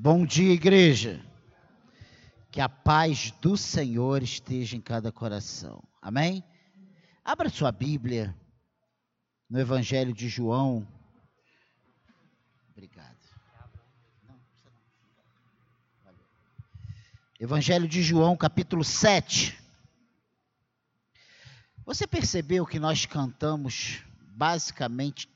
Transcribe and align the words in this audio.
Bom 0.00 0.24
dia, 0.24 0.52
igreja. 0.52 1.20
Que 2.52 2.60
a 2.60 2.68
paz 2.68 3.32
do 3.42 3.56
Senhor 3.56 4.22
esteja 4.22 4.76
em 4.76 4.80
cada 4.80 5.10
coração. 5.10 5.82
Amém? 6.00 6.44
Abra 7.24 7.48
sua 7.48 7.72
Bíblia 7.72 8.32
no 9.50 9.58
Evangelho 9.58 10.12
de 10.12 10.28
João. 10.28 10.86
Obrigado. 12.70 13.18
Evangelho 17.40 17.88
de 17.88 18.00
João, 18.00 18.36
capítulo 18.36 18.84
7. 18.84 19.60
Você 21.84 22.06
percebeu 22.06 22.64
que 22.64 22.78
nós 22.78 23.04
cantamos 23.04 24.04
basicamente 24.36 25.28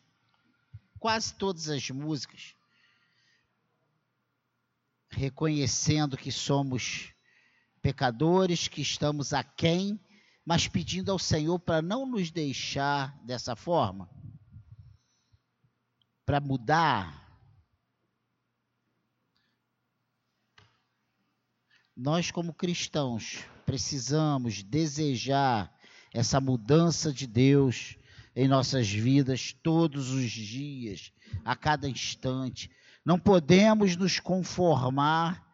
quase 1.01 1.35
todas 1.35 1.69
as 1.69 1.91
músicas 1.91 2.55
reconhecendo 5.13 6.17
que 6.17 6.33
somos 6.33 7.13
pecadores, 7.81 8.69
que 8.69 8.81
estamos 8.81 9.33
aquém, 9.33 10.01
mas 10.45 10.67
pedindo 10.67 11.11
ao 11.11 11.19
Senhor 11.19 11.59
para 11.59 11.83
não 11.83 12.07
nos 12.07 12.31
deixar 12.31 13.17
dessa 13.25 13.55
forma, 13.55 14.09
para 16.25 16.41
mudar. 16.41 17.21
Nós, 21.95 22.31
como 22.31 22.55
cristãos, 22.55 23.45
precisamos 23.67 24.63
desejar 24.63 25.73
essa 26.13 26.41
mudança 26.41 27.13
de 27.13 27.27
Deus 27.27 27.97
em 28.35 28.49
nossas 28.49 28.89
vidas 28.89 29.53
todos 29.63 30.11
os 30.11 30.31
dias, 30.31 31.13
a 31.45 31.55
cada 31.55 31.89
instante 31.89 32.71
não 33.05 33.19
podemos 33.19 33.97
nos 33.97 34.21
conformar 34.21 35.45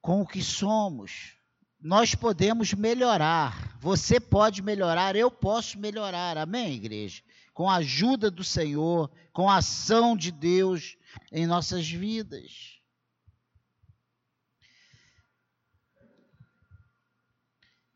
com 0.00 0.20
o 0.20 0.26
que 0.26 0.42
somos. 0.42 1.36
Nós 1.80 2.14
podemos 2.14 2.72
melhorar. 2.74 3.76
Você 3.80 4.20
pode 4.20 4.62
melhorar, 4.62 5.16
eu 5.16 5.30
posso 5.30 5.78
melhorar. 5.78 6.36
Amém, 6.36 6.74
igreja? 6.74 7.22
Com 7.54 7.68
a 7.68 7.76
ajuda 7.76 8.30
do 8.30 8.44
Senhor, 8.44 9.10
com 9.32 9.48
a 9.48 9.56
ação 9.56 10.16
de 10.16 10.30
Deus 10.30 10.96
em 11.30 11.46
nossas 11.46 11.88
vidas. 11.88 12.80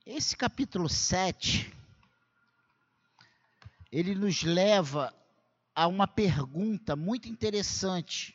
Esse 0.05 0.37
capítulo 0.37 0.89
7, 0.89 1.73
ele 3.91 4.15
nos 4.15 4.45
leva 4.45 5.13
a 5.77 5.87
uma 5.87 6.09
pergunta 6.09 6.97
muito 6.97 7.29
interessante. 7.29 8.35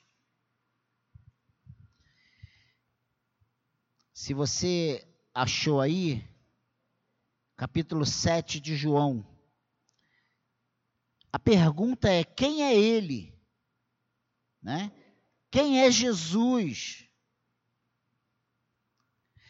Se 4.14 4.32
você 4.32 5.12
achou 5.34 5.82
aí, 5.82 6.24
capítulo 7.58 8.06
7 8.06 8.60
de 8.60 8.76
João. 8.76 9.26
A 11.34 11.40
pergunta 11.40 12.08
é: 12.08 12.24
quem 12.24 12.64
é 12.64 12.78
ele? 12.78 13.36
Né? 14.62 14.92
Quem 15.50 15.82
é 15.82 15.90
Jesus? 15.90 17.08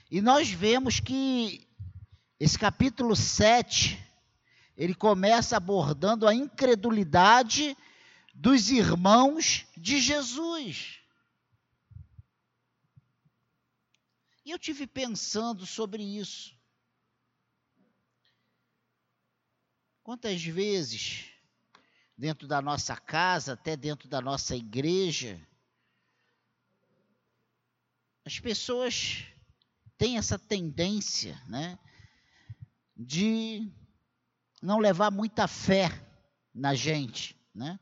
E 0.09 0.21
nós 0.21 0.49
vemos 0.49 1.01
que 1.01 1.67
esse 2.39 2.57
capítulo 2.57 3.17
7 3.17 4.10
ele 4.81 4.95
começa 4.95 5.57
abordando 5.57 6.27
a 6.27 6.33
incredulidade 6.33 7.77
dos 8.33 8.71
irmãos 8.71 9.67
de 9.77 9.99
Jesus. 10.01 10.99
E 14.43 14.49
eu 14.49 14.57
tive 14.57 14.87
pensando 14.87 15.67
sobre 15.67 16.01
isso. 16.01 16.57
Quantas 20.01 20.41
vezes, 20.43 21.27
dentro 22.17 22.47
da 22.47 22.59
nossa 22.59 22.97
casa, 22.97 23.53
até 23.53 23.77
dentro 23.77 24.09
da 24.09 24.19
nossa 24.19 24.55
igreja, 24.55 25.39
as 28.25 28.39
pessoas 28.39 29.25
têm 29.95 30.17
essa 30.17 30.39
tendência, 30.39 31.39
né, 31.47 31.77
de 32.97 33.71
não 34.61 34.77
levar 34.79 35.11
muita 35.11 35.47
fé 35.47 35.89
na 36.53 36.75
gente, 36.75 37.35
né? 37.53 37.79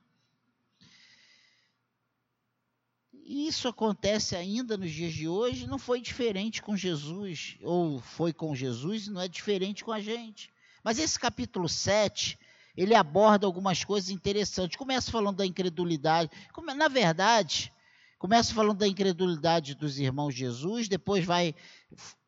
E 3.12 3.48
isso 3.48 3.68
acontece 3.68 4.36
ainda 4.36 4.76
nos 4.76 4.92
dias 4.92 5.14
de 5.14 5.28
hoje, 5.28 5.68
não 5.68 5.78
foi 5.78 6.02
diferente 6.02 6.64
com 6.64 6.76
Jesus, 6.76 7.58
ou 7.62 8.00
foi 8.00 8.34
com 8.34 8.56
Jesus 8.56 9.06
e 9.06 9.12
não 9.12 9.22
é 9.22 9.28
diferente 9.28 9.84
com 9.84 9.92
a 9.92 10.00
gente. 10.00 10.52
Mas 10.84 10.98
esse 10.98 11.20
capítulo 11.20 11.70
7, 11.70 12.40
ele 12.76 12.96
aborda 12.96 13.46
algumas 13.46 13.84
coisas 13.84 14.10
interessantes. 14.10 14.78
Começa 14.78 15.12
falando 15.12 15.38
da 15.38 15.46
incredulidade. 15.46 16.32
Na 16.76 16.88
verdade, 16.88 17.72
começa 18.18 18.52
falando 18.52 18.80
da 18.80 18.88
incredulidade 18.88 19.76
dos 19.76 20.00
irmãos 20.00 20.34
de 20.34 20.40
Jesus, 20.40 20.88
depois 20.88 21.24
vai 21.24 21.54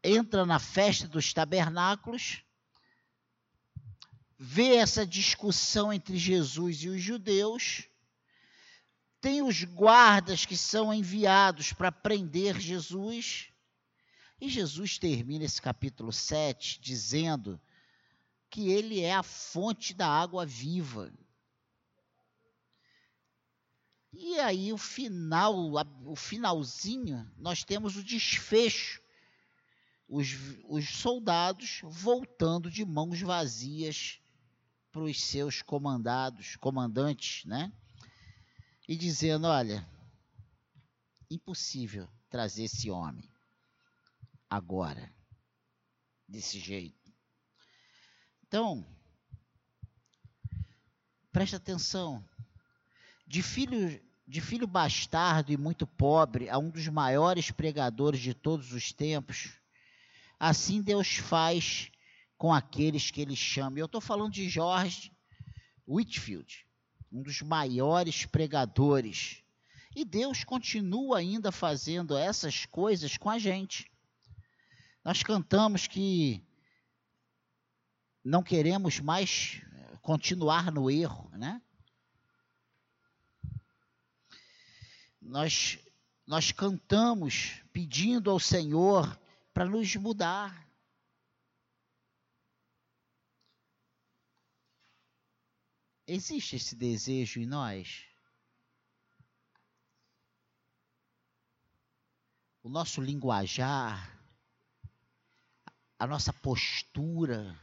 entra 0.03 0.45
na 0.45 0.59
festa 0.59 1.07
dos 1.07 1.33
tabernáculos, 1.33 2.43
vê 4.43 4.77
essa 4.77 5.05
discussão 5.05 5.93
entre 5.93 6.17
Jesus 6.17 6.77
e 6.81 6.89
os 6.89 6.99
judeus. 6.99 7.87
Tem 9.21 9.43
os 9.43 9.63
guardas 9.63 10.47
que 10.47 10.57
são 10.57 10.91
enviados 10.91 11.73
para 11.73 11.91
prender 11.91 12.59
Jesus. 12.59 13.51
E 14.41 14.49
Jesus 14.49 14.97
termina 14.97 15.45
esse 15.45 15.61
capítulo 15.61 16.11
7 16.11 16.81
dizendo 16.81 17.61
que 18.49 18.71
ele 18.71 19.01
é 19.01 19.13
a 19.13 19.21
fonte 19.21 19.93
da 19.93 20.07
água 20.07 20.43
viva. 20.43 21.13
E 24.11 24.39
aí 24.39 24.73
o 24.73 24.77
final, 24.77 25.55
o 26.03 26.15
finalzinho, 26.15 27.31
nós 27.37 27.63
temos 27.63 27.95
o 27.95 28.03
desfecho. 28.03 29.03
Os, 30.09 30.29
os 30.67 30.89
soldados 30.89 31.81
voltando 31.83 32.71
de 32.71 32.83
mãos 32.83 33.21
vazias 33.21 34.20
para 34.91 35.03
os 35.03 35.23
seus 35.23 35.61
comandados, 35.61 36.55
comandantes, 36.57 37.45
né? 37.45 37.71
E 38.87 38.95
dizendo: 38.95 39.47
olha, 39.47 39.87
impossível 41.29 42.09
trazer 42.29 42.63
esse 42.63 42.89
homem 42.91 43.29
agora, 44.49 45.13
desse 46.27 46.59
jeito. 46.59 47.13
Então, 48.45 48.85
preste 51.31 51.55
atenção. 51.55 52.23
De 53.25 53.41
filho, 53.41 54.01
de 54.27 54.41
filho 54.41 54.67
bastardo 54.67 55.53
e 55.53 55.57
muito 55.57 55.87
pobre 55.87 56.49
a 56.49 56.57
um 56.57 56.69
dos 56.69 56.85
maiores 56.89 57.49
pregadores 57.49 58.19
de 58.19 58.33
todos 58.33 58.73
os 58.73 58.91
tempos, 58.91 59.57
assim 60.37 60.81
Deus 60.81 61.15
faz 61.15 61.90
com 62.41 62.51
aqueles 62.51 63.11
que 63.11 63.21
ele 63.21 63.35
chama. 63.35 63.77
Eu 63.77 63.85
estou 63.85 64.01
falando 64.01 64.33
de 64.33 64.49
George 64.49 65.15
Whitfield, 65.87 66.67
um 67.11 67.21
dos 67.21 67.39
maiores 67.43 68.25
pregadores. 68.25 69.43
E 69.95 70.03
Deus 70.03 70.43
continua 70.43 71.19
ainda 71.19 71.51
fazendo 71.51 72.17
essas 72.17 72.65
coisas 72.65 73.15
com 73.15 73.29
a 73.29 73.37
gente. 73.37 73.91
Nós 75.05 75.21
cantamos 75.21 75.85
que 75.85 76.43
não 78.23 78.41
queremos 78.41 78.99
mais 78.99 79.61
continuar 80.01 80.71
no 80.71 80.89
erro, 80.89 81.29
né? 81.37 81.61
Nós, 85.21 85.77
nós 86.25 86.51
cantamos 86.51 87.61
pedindo 87.71 88.31
ao 88.31 88.39
Senhor 88.39 89.15
para 89.53 89.65
nos 89.65 89.95
mudar. 89.95 90.60
Existe 96.13 96.57
esse 96.57 96.75
desejo 96.75 97.39
em 97.39 97.45
nós? 97.45 98.03
O 102.61 102.67
nosso 102.67 102.99
linguajar, 102.99 104.21
a 105.97 106.05
nossa 106.05 106.33
postura, 106.33 107.57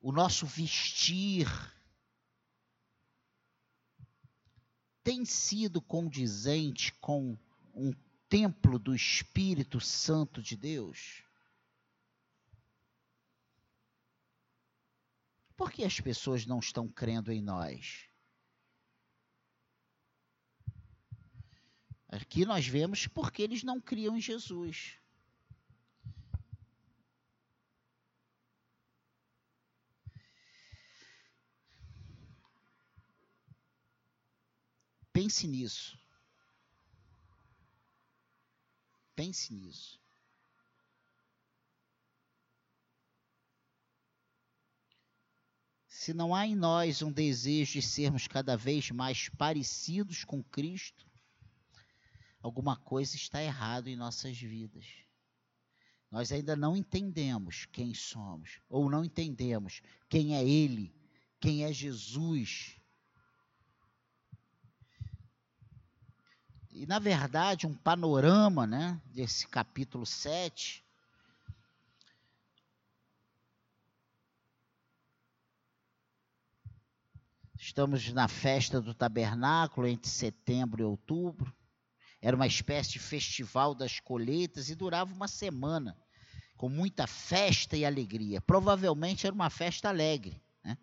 o 0.00 0.10
nosso 0.10 0.44
vestir, 0.44 1.46
tem 5.04 5.24
sido 5.24 5.80
condizente 5.80 6.92
com 6.94 7.38
um 7.72 7.92
templo 8.28 8.80
do 8.80 8.96
Espírito 8.96 9.80
Santo 9.80 10.42
de 10.42 10.56
Deus? 10.56 11.21
Por 15.62 15.70
que 15.70 15.84
as 15.84 16.00
pessoas 16.00 16.44
não 16.44 16.58
estão 16.58 16.88
crendo 16.88 17.30
em 17.30 17.40
nós? 17.40 18.08
Aqui 22.08 22.44
nós 22.44 22.66
vemos 22.66 23.06
porque 23.06 23.42
eles 23.42 23.62
não 23.62 23.80
criam 23.80 24.16
em 24.16 24.20
Jesus. 24.20 24.98
Pense 35.12 35.46
nisso. 35.46 35.96
Pense 39.14 39.54
nisso. 39.54 40.01
Se 46.02 46.12
não 46.12 46.34
há 46.34 46.44
em 46.44 46.56
nós 46.56 47.00
um 47.00 47.12
desejo 47.12 47.74
de 47.74 47.82
sermos 47.82 48.26
cada 48.26 48.56
vez 48.56 48.90
mais 48.90 49.28
parecidos 49.28 50.24
com 50.24 50.42
Cristo, 50.42 51.06
alguma 52.42 52.74
coisa 52.76 53.14
está 53.14 53.40
errado 53.40 53.86
em 53.86 53.94
nossas 53.94 54.36
vidas. 54.36 54.84
Nós 56.10 56.32
ainda 56.32 56.56
não 56.56 56.76
entendemos 56.76 57.66
quem 57.66 57.94
somos, 57.94 58.58
ou 58.68 58.90
não 58.90 59.04
entendemos 59.04 59.80
quem 60.08 60.34
é 60.34 60.44
Ele, 60.44 60.92
quem 61.38 61.62
é 61.62 61.72
Jesus. 61.72 62.74
E, 66.72 66.84
na 66.84 66.98
verdade, 66.98 67.64
um 67.64 67.76
panorama 67.76 68.66
né, 68.66 69.00
desse 69.04 69.46
capítulo 69.46 70.04
7. 70.04 70.84
Estamos 77.64 78.12
na 78.12 78.26
festa 78.26 78.80
do 78.80 78.92
tabernáculo 78.92 79.86
entre 79.86 80.10
setembro 80.10 80.82
e 80.82 80.84
outubro. 80.84 81.54
Era 82.20 82.34
uma 82.34 82.46
espécie 82.46 82.90
de 82.90 82.98
festival 82.98 83.72
das 83.72 84.00
colheitas 84.00 84.68
e 84.68 84.74
durava 84.74 85.14
uma 85.14 85.28
semana, 85.28 85.96
com 86.56 86.68
muita 86.68 87.06
festa 87.06 87.76
e 87.76 87.84
alegria. 87.84 88.40
Provavelmente 88.40 89.28
era 89.28 89.34
uma 89.34 89.48
festa 89.48 89.88
alegre. 89.88 90.42
Né? 90.64 90.76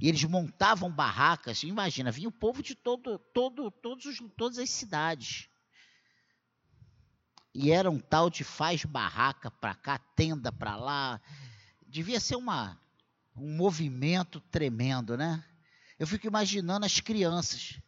E 0.00 0.08
eles 0.08 0.24
montavam 0.24 0.90
barracas, 0.90 1.64
imagina, 1.64 2.10
vinha 2.10 2.30
o 2.30 2.32
povo 2.32 2.62
de 2.62 2.74
todo, 2.74 3.18
todo, 3.18 3.70
todos 3.70 4.06
os, 4.06 4.18
todas 4.34 4.58
as 4.58 4.70
cidades. 4.70 5.50
E 7.54 7.70
era 7.70 7.90
um 7.90 7.98
tal 7.98 8.30
de 8.30 8.42
faz 8.42 8.86
barraca 8.86 9.50
para 9.50 9.74
cá, 9.74 9.98
tenda 9.98 10.50
para 10.50 10.76
lá. 10.76 11.20
Devia 11.86 12.18
ser 12.18 12.36
uma, 12.36 12.80
um 13.36 13.54
movimento 13.54 14.40
tremendo, 14.40 15.14
né? 15.14 15.44
Eu 15.98 16.06
fico 16.06 16.26
imaginando 16.26 16.86
as 16.86 17.00
crianças, 17.00 17.78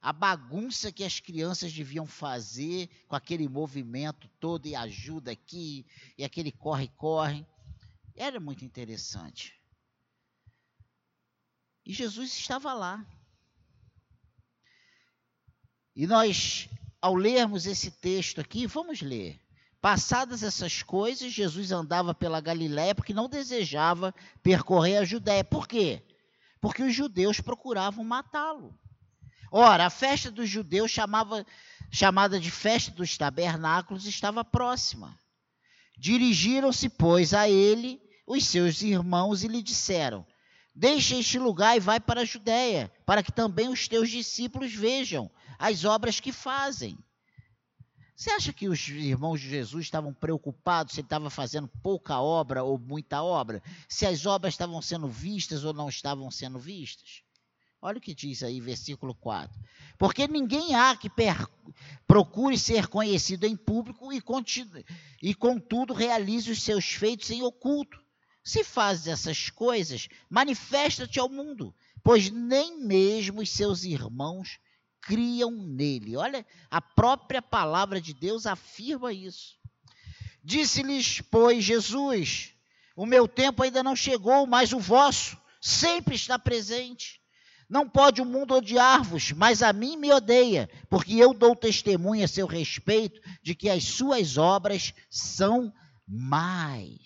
a 0.00 0.12
bagunça 0.12 0.92
que 0.92 1.02
as 1.02 1.18
crianças 1.18 1.72
deviam 1.72 2.06
fazer 2.06 2.88
com 3.08 3.16
aquele 3.16 3.48
movimento 3.48 4.28
todo 4.38 4.66
e 4.66 4.74
ajuda 4.74 5.32
aqui 5.32 5.86
e 6.18 6.24
aquele 6.24 6.52
corre-corre. 6.52 7.46
Era 8.14 8.38
muito 8.38 8.64
interessante. 8.64 9.58
E 11.86 11.92
Jesus 11.92 12.32
estava 12.32 12.72
lá. 12.72 13.04
E 15.94 16.06
nós, 16.06 16.68
ao 17.00 17.14
lermos 17.14 17.66
esse 17.66 17.90
texto 17.90 18.40
aqui, 18.40 18.66
vamos 18.66 19.00
ler. 19.00 19.40
Passadas 19.80 20.42
essas 20.42 20.82
coisas, 20.82 21.32
Jesus 21.32 21.70
andava 21.70 22.14
pela 22.14 22.40
Galiléia 22.40 22.94
porque 22.94 23.12
não 23.12 23.28
desejava 23.28 24.14
percorrer 24.42 24.96
a 24.96 25.04
Judéia. 25.04 25.44
Por 25.44 25.68
quê? 25.68 26.02
Porque 26.64 26.82
os 26.82 26.94
judeus 26.94 27.40
procuravam 27.40 28.02
matá-lo. 28.02 28.74
Ora, 29.52 29.84
a 29.84 29.90
festa 29.90 30.30
dos 30.30 30.48
judeus, 30.48 30.90
chamava, 30.90 31.44
chamada 31.90 32.40
de 32.40 32.50
festa 32.50 32.90
dos 32.90 33.18
tabernáculos, 33.18 34.06
estava 34.06 34.42
próxima. 34.42 35.14
Dirigiram-se, 35.98 36.88
pois, 36.88 37.34
a 37.34 37.50
ele 37.50 38.00
os 38.26 38.46
seus 38.46 38.80
irmãos 38.80 39.44
e 39.44 39.48
lhe 39.48 39.62
disseram: 39.62 40.26
Deixa 40.74 41.16
este 41.16 41.38
lugar 41.38 41.76
e 41.76 41.80
vai 41.80 42.00
para 42.00 42.22
a 42.22 42.24
Judéia, 42.24 42.90
para 43.04 43.22
que 43.22 43.30
também 43.30 43.68
os 43.68 43.86
teus 43.86 44.08
discípulos 44.08 44.72
vejam 44.72 45.30
as 45.58 45.84
obras 45.84 46.18
que 46.18 46.32
fazem. 46.32 46.96
Você 48.16 48.30
acha 48.30 48.52
que 48.52 48.68
os 48.68 48.88
irmãos 48.88 49.40
de 49.40 49.48
Jesus 49.50 49.86
estavam 49.86 50.14
preocupados 50.14 50.94
se 50.94 51.00
estava 51.00 51.28
fazendo 51.28 51.66
pouca 51.82 52.20
obra 52.20 52.62
ou 52.62 52.78
muita 52.78 53.22
obra? 53.22 53.60
Se 53.88 54.06
as 54.06 54.24
obras 54.24 54.54
estavam 54.54 54.80
sendo 54.80 55.08
vistas 55.08 55.64
ou 55.64 55.72
não 55.72 55.88
estavam 55.88 56.30
sendo 56.30 56.58
vistas? 56.58 57.24
Olha 57.82 57.98
o 57.98 58.00
que 58.00 58.14
diz 58.14 58.44
aí, 58.44 58.60
versículo 58.60 59.14
4. 59.16 59.60
Porque 59.98 60.28
ninguém 60.28 60.76
há 60.76 60.96
que 60.96 61.10
procure 62.06 62.56
ser 62.56 62.86
conhecido 62.86 63.46
em 63.46 63.56
público 63.56 64.12
e, 64.12 64.22
e, 65.20 65.34
contudo, 65.34 65.92
realize 65.92 66.50
os 66.50 66.62
seus 66.62 66.86
feitos 66.86 67.30
em 67.30 67.42
oculto. 67.42 68.02
Se 68.44 68.62
fazes 68.62 69.08
essas 69.08 69.50
coisas, 69.50 70.08
manifesta-te 70.30 71.18
ao 71.18 71.28
mundo, 71.28 71.74
pois 72.02 72.30
nem 72.30 72.78
mesmo 72.80 73.42
os 73.42 73.50
seus 73.50 73.84
irmãos 73.84 74.58
criam 75.04 75.50
nele. 75.50 76.16
Olha, 76.16 76.44
a 76.70 76.80
própria 76.80 77.42
palavra 77.42 78.00
de 78.00 78.12
Deus 78.14 78.46
afirma 78.46 79.12
isso. 79.12 79.56
Disse-lhes, 80.42 81.20
pois, 81.20 81.62
Jesus: 81.62 82.52
O 82.96 83.06
meu 83.06 83.28
tempo 83.28 83.62
ainda 83.62 83.82
não 83.82 83.94
chegou, 83.94 84.46
mas 84.46 84.72
o 84.72 84.78
vosso 84.78 85.38
sempre 85.60 86.14
está 86.14 86.38
presente. 86.38 87.20
Não 87.68 87.88
pode 87.88 88.20
o 88.20 88.26
mundo 88.26 88.54
odiar-vos, 88.54 89.32
mas 89.32 89.62
a 89.62 89.72
mim 89.72 89.96
me 89.96 90.12
odeia, 90.12 90.68
porque 90.90 91.14
eu 91.14 91.32
dou 91.32 91.56
testemunho 91.56 92.24
a 92.24 92.28
seu 92.28 92.46
respeito 92.46 93.20
de 93.42 93.54
que 93.54 93.70
as 93.70 93.84
suas 93.84 94.36
obras 94.36 94.92
são 95.08 95.72
mais. 96.06 97.00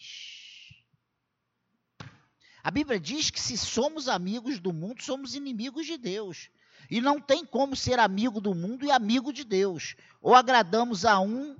A 2.62 2.70
Bíblia 2.70 2.98
diz 2.98 3.30
que 3.30 3.40
se 3.40 3.56
somos 3.56 4.08
amigos 4.08 4.58
do 4.58 4.72
mundo, 4.72 5.02
somos 5.02 5.34
inimigos 5.34 5.86
de 5.86 5.96
Deus. 5.96 6.50
E 6.90 7.00
não 7.00 7.20
tem 7.20 7.44
como 7.44 7.76
ser 7.76 7.98
amigo 7.98 8.40
do 8.40 8.54
mundo 8.54 8.84
e 8.84 8.90
amigo 8.90 9.32
de 9.32 9.44
Deus. 9.44 9.94
Ou 10.20 10.34
agradamos 10.34 11.04
a 11.04 11.20
um 11.20 11.56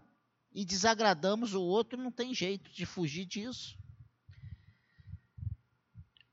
e 0.52 0.64
desagradamos 0.64 1.54
o 1.54 1.62
outro, 1.62 2.00
não 2.00 2.10
tem 2.10 2.34
jeito 2.34 2.70
de 2.72 2.86
fugir 2.86 3.24
disso. 3.24 3.76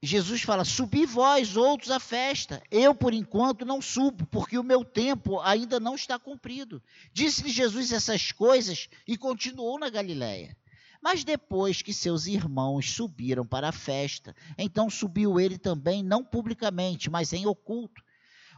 Jesus 0.06 0.44
fala: 0.44 0.64
Subi 0.64 1.06
vós 1.06 1.58
outros 1.58 1.90
à 1.90 2.00
festa. 2.00 2.62
Eu, 2.70 2.94
por 2.94 3.14
enquanto, 3.14 3.66
não 3.66 3.82
subo, 3.82 4.26
porque 4.28 4.58
o 4.58 4.64
meu 4.64 4.86
tempo 4.86 5.40
ainda 5.40 5.80
não 5.80 5.96
está 5.96 6.20
cumprido. 6.20 6.82
Disse-lhe 7.12 7.50
Jesus 7.50 7.92
essas 7.92 8.32
coisas 8.32 8.88
e 9.08 9.18
continuou 9.18 9.80
na 9.80 9.90
Galiléia. 9.90 10.56
Mas 11.02 11.24
depois 11.24 11.82
que 11.82 11.94
seus 11.94 12.26
irmãos 12.26 12.92
subiram 12.92 13.46
para 13.46 13.70
a 13.70 13.72
festa, 13.72 14.36
então 14.58 14.90
subiu 14.90 15.40
ele 15.40 15.58
também, 15.58 16.04
não 16.04 16.24
publicamente, 16.24 17.10
mas 17.10 17.34
em 17.34 17.46
oculto. 17.46 18.04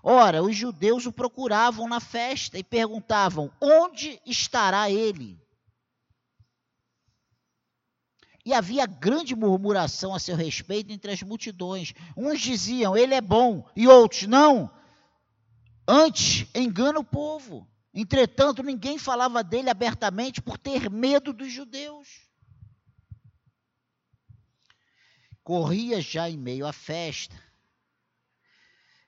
Ora, 0.04 0.44
os 0.44 0.56
judeus 0.56 1.06
o 1.06 1.12
procuravam 1.12 1.88
na 1.88 2.00
festa 2.00 2.58
e 2.58 2.64
perguntavam: 2.64 3.52
onde 3.62 4.22
estará 4.26 4.90
ele? 4.90 5.40
E 8.46 8.54
havia 8.54 8.86
grande 8.86 9.36
murmuração 9.36 10.16
a 10.16 10.20
seu 10.20 10.36
respeito 10.36 10.92
entre 10.92 11.12
as 11.12 11.22
multidões. 11.22 11.94
Uns 12.16 12.40
diziam: 12.40 12.96
ele 12.96 13.14
é 13.14 13.22
bom, 13.22 13.68
e 13.76 13.88
outros: 13.88 14.24
não. 14.24 14.72
Antes, 15.88 16.48
engana 16.54 17.00
o 17.00 17.04
povo. 17.04 17.68
Entretanto, 17.94 18.62
ninguém 18.62 18.98
falava 18.98 19.44
dele 19.44 19.70
abertamente 19.70 20.42
por 20.42 20.58
ter 20.58 20.90
medo 20.90 21.34
dos 21.34 21.52
judeus. 21.52 22.28
corria 25.48 26.02
já 26.02 26.30
em 26.30 26.36
meio 26.36 26.68
à 26.68 26.74
festa. 26.74 27.42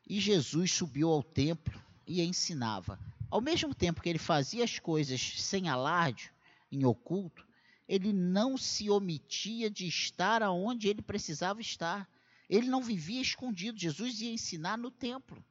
E 0.10 0.20
Jesus 0.20 0.72
subiu 0.72 1.10
ao 1.10 1.22
templo 1.22 1.80
e 2.08 2.22
ensinava. 2.24 3.00
Ao 3.30 3.39
mesmo 3.39 3.75
tempo 3.75 4.01
que 4.01 4.10
ele 4.10 4.18
fazia 4.18 4.63
as 4.63 4.80
coisas 4.80 5.22
sem 5.38 5.70
alarde, 5.70 6.32
em 6.72 6.84
oculto, 6.84 7.48
ele 7.88 8.12
não 8.12 8.58
se 8.58 8.89
omitia 8.89 9.70
de 9.70 9.88
estar 9.88 10.42
aonde 10.42 10.88
ele 10.88 11.01
precisava 11.01 11.62
estar. 11.62 12.10
Ele 12.50 12.68
não 12.68 12.82
vivia 12.82 13.22
escondido. 13.22 13.80
Jesus 13.80 14.20
ia 14.22 14.32
ensinar 14.32 14.78
no 14.78 14.89
templo. 14.89 15.44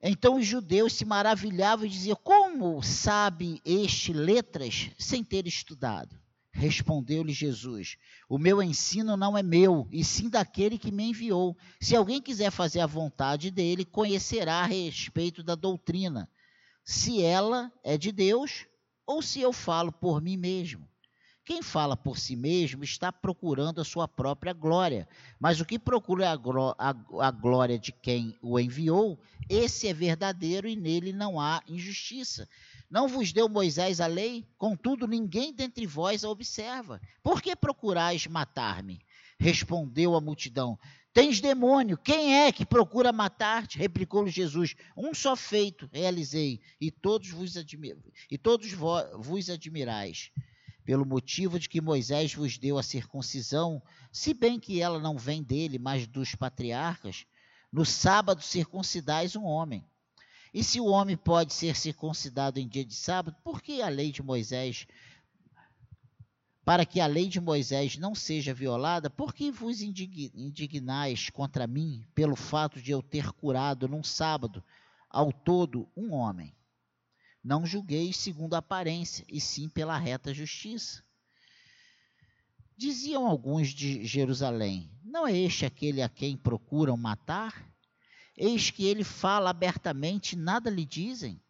Então 0.00 0.36
os 0.36 0.46
judeus 0.46 0.94
se 0.94 1.04
maravilhavam 1.04 1.86
e 1.86 1.88
diziam: 1.88 2.16
Como 2.16 2.82
sabe 2.82 3.60
este 3.64 4.12
letras 4.12 4.90
sem 4.98 5.22
ter 5.22 5.46
estudado? 5.46 6.21
Respondeu-lhe 6.62 7.32
Jesus: 7.32 7.96
O 8.28 8.38
meu 8.38 8.62
ensino 8.62 9.16
não 9.16 9.36
é 9.36 9.42
meu, 9.42 9.88
e 9.90 10.04
sim 10.04 10.28
daquele 10.28 10.78
que 10.78 10.92
me 10.92 11.10
enviou. 11.10 11.56
Se 11.80 11.96
alguém 11.96 12.22
quiser 12.22 12.52
fazer 12.52 12.78
a 12.78 12.86
vontade 12.86 13.50
dele, 13.50 13.84
conhecerá 13.84 14.60
a 14.60 14.66
respeito 14.66 15.42
da 15.42 15.56
doutrina, 15.56 16.30
se 16.84 17.20
ela 17.20 17.72
é 17.82 17.98
de 17.98 18.12
Deus 18.12 18.64
ou 19.04 19.20
se 19.20 19.40
eu 19.40 19.52
falo 19.52 19.90
por 19.90 20.22
mim 20.22 20.36
mesmo. 20.36 20.88
Quem 21.44 21.60
fala 21.60 21.96
por 21.96 22.16
si 22.16 22.36
mesmo 22.36 22.84
está 22.84 23.10
procurando 23.10 23.80
a 23.80 23.84
sua 23.84 24.06
própria 24.06 24.52
glória, 24.52 25.08
mas 25.40 25.60
o 25.60 25.64
que 25.64 25.76
procura 25.76 26.30
a, 26.30 27.30
glória 27.32 27.76
de 27.76 27.90
quem 27.90 28.38
o 28.40 28.60
enviou, 28.60 29.18
esse 29.48 29.88
é 29.88 29.92
verdadeiro 29.92 30.68
e 30.68 30.76
nele 30.76 31.12
não 31.12 31.40
há 31.40 31.60
injustiça. 31.66 32.48
Não 32.92 33.08
vos 33.08 33.32
deu 33.32 33.48
Moisés 33.48 34.02
a 34.02 34.06
lei? 34.06 34.46
Contudo, 34.58 35.08
ninguém 35.08 35.50
dentre 35.50 35.86
vós 35.86 36.24
a 36.24 36.28
observa. 36.28 37.00
Por 37.22 37.40
que 37.40 37.56
procurais 37.56 38.26
matar-me? 38.26 39.00
Respondeu 39.40 40.14
a 40.14 40.20
multidão. 40.20 40.78
Tens 41.10 41.40
demônio, 41.40 41.96
quem 41.96 42.42
é 42.42 42.52
que 42.52 42.66
procura 42.66 43.10
matar-te? 43.10 43.78
Replicou-lhe 43.78 44.30
Jesus. 44.30 44.74
Um 44.94 45.14
só 45.14 45.34
feito 45.34 45.88
realizei, 45.90 46.60
e 46.78 46.90
todos 46.90 47.30
vos, 47.30 47.56
admir... 47.56 47.96
e 48.30 48.36
todos 48.36 48.70
vos 48.72 49.48
admirais 49.48 50.30
pelo 50.84 51.06
motivo 51.06 51.58
de 51.58 51.70
que 51.70 51.80
Moisés 51.80 52.34
vos 52.34 52.58
deu 52.58 52.76
a 52.76 52.82
circuncisão, 52.82 53.80
se 54.10 54.34
bem 54.34 54.60
que 54.60 54.82
ela 54.82 54.98
não 54.98 55.16
vem 55.16 55.42
dele, 55.42 55.78
mas 55.78 56.06
dos 56.06 56.34
patriarcas, 56.34 57.24
no 57.72 57.86
sábado 57.86 58.42
circuncidais 58.42 59.34
um 59.34 59.44
homem. 59.44 59.82
E 60.52 60.62
se 60.62 60.78
o 60.78 60.86
homem 60.86 61.16
pode 61.16 61.54
ser 61.54 61.74
circuncidado 61.74 62.60
em 62.60 62.68
dia 62.68 62.84
de 62.84 62.94
sábado, 62.94 63.36
por 63.42 63.62
que 63.62 63.80
a 63.80 63.88
lei 63.88 64.12
de 64.12 64.22
Moisés, 64.22 64.86
para 66.62 66.84
que 66.84 67.00
a 67.00 67.06
lei 67.06 67.26
de 67.26 67.40
Moisés 67.40 67.96
não 67.96 68.14
seja 68.14 68.52
violada, 68.52 69.08
por 69.08 69.32
que 69.32 69.50
vos 69.50 69.80
indignais 69.80 71.30
contra 71.30 71.66
mim 71.66 72.06
pelo 72.14 72.36
fato 72.36 72.82
de 72.82 72.90
eu 72.90 73.02
ter 73.02 73.32
curado 73.32 73.88
num 73.88 74.04
sábado 74.04 74.62
ao 75.08 75.32
todo 75.32 75.88
um 75.96 76.12
homem? 76.12 76.54
Não 77.42 77.64
julgueis 77.64 78.18
segundo 78.18 78.54
a 78.54 78.58
aparência, 78.58 79.24
e 79.28 79.40
sim 79.40 79.68
pela 79.68 79.98
reta 79.98 80.34
justiça. 80.34 81.02
Diziam 82.76 83.26
alguns 83.26 83.70
de 83.70 84.04
Jerusalém: 84.04 84.90
Não 85.02 85.26
é 85.26 85.36
este 85.36 85.64
aquele 85.64 86.02
a 86.02 86.08
quem 86.08 86.36
procuram 86.36 86.96
matar? 86.96 87.71
Eis 88.36 88.70
que 88.70 88.86
ele 88.86 89.04
fala 89.04 89.50
abertamente, 89.50 90.36
nada 90.36 90.70
lhe 90.70 90.84
dizem. 90.84 91.40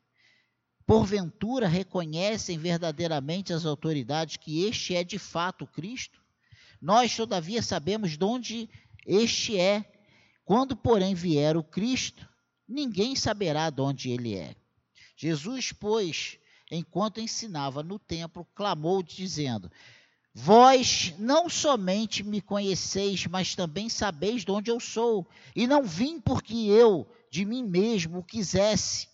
Porventura 0.85 1.69
reconhecem 1.69 2.59
verdadeiramente 2.59 3.53
as 3.53 3.65
autoridades 3.65 4.37
que 4.37 4.65
este 4.65 4.95
é 4.95 5.05
de 5.05 5.19
fato 5.19 5.67
Cristo? 5.67 6.21
Nós, 6.81 7.15
todavia, 7.15 7.63
sabemos 7.63 8.19
de 8.19 8.25
onde 8.25 8.69
este 9.07 9.59
é. 9.59 9.85
Quando, 10.45 10.77
porém, 10.77 11.15
vier 11.15 11.57
o 11.57 11.63
Cristo, 11.63 12.29
ninguém 12.69 13.15
saberá 13.15 13.71
de 13.71 13.81
onde 13.81 14.11
ele 14.11 14.35
é. 14.35 14.57
Jesus, 15.17 15.71
pois, 15.71 16.39
enquanto 16.69 17.21
ensinava 17.21 17.83
no 17.85 17.99
templo, 17.99 18.45
clamou, 18.55 19.03
dizendo: 19.03 19.71
Vós 20.35 21.15
não 21.19 21.49
somente 21.49 22.23
me 22.23 22.41
conheceis, 22.41 23.27
mas 23.27 23.55
também 23.55 23.89
sabeis 23.91 24.45
de 24.45 24.51
onde 24.51 24.71
eu 24.71 24.81
sou, 24.81 25.27
e 25.55 25.67
não 25.67 25.83
vim 25.83 26.19
porque 26.19 26.55
eu 26.55 27.07
de 27.31 27.45
mim 27.45 27.63
mesmo 27.63 28.19
o 28.19 28.25
quisesse, 28.25 29.09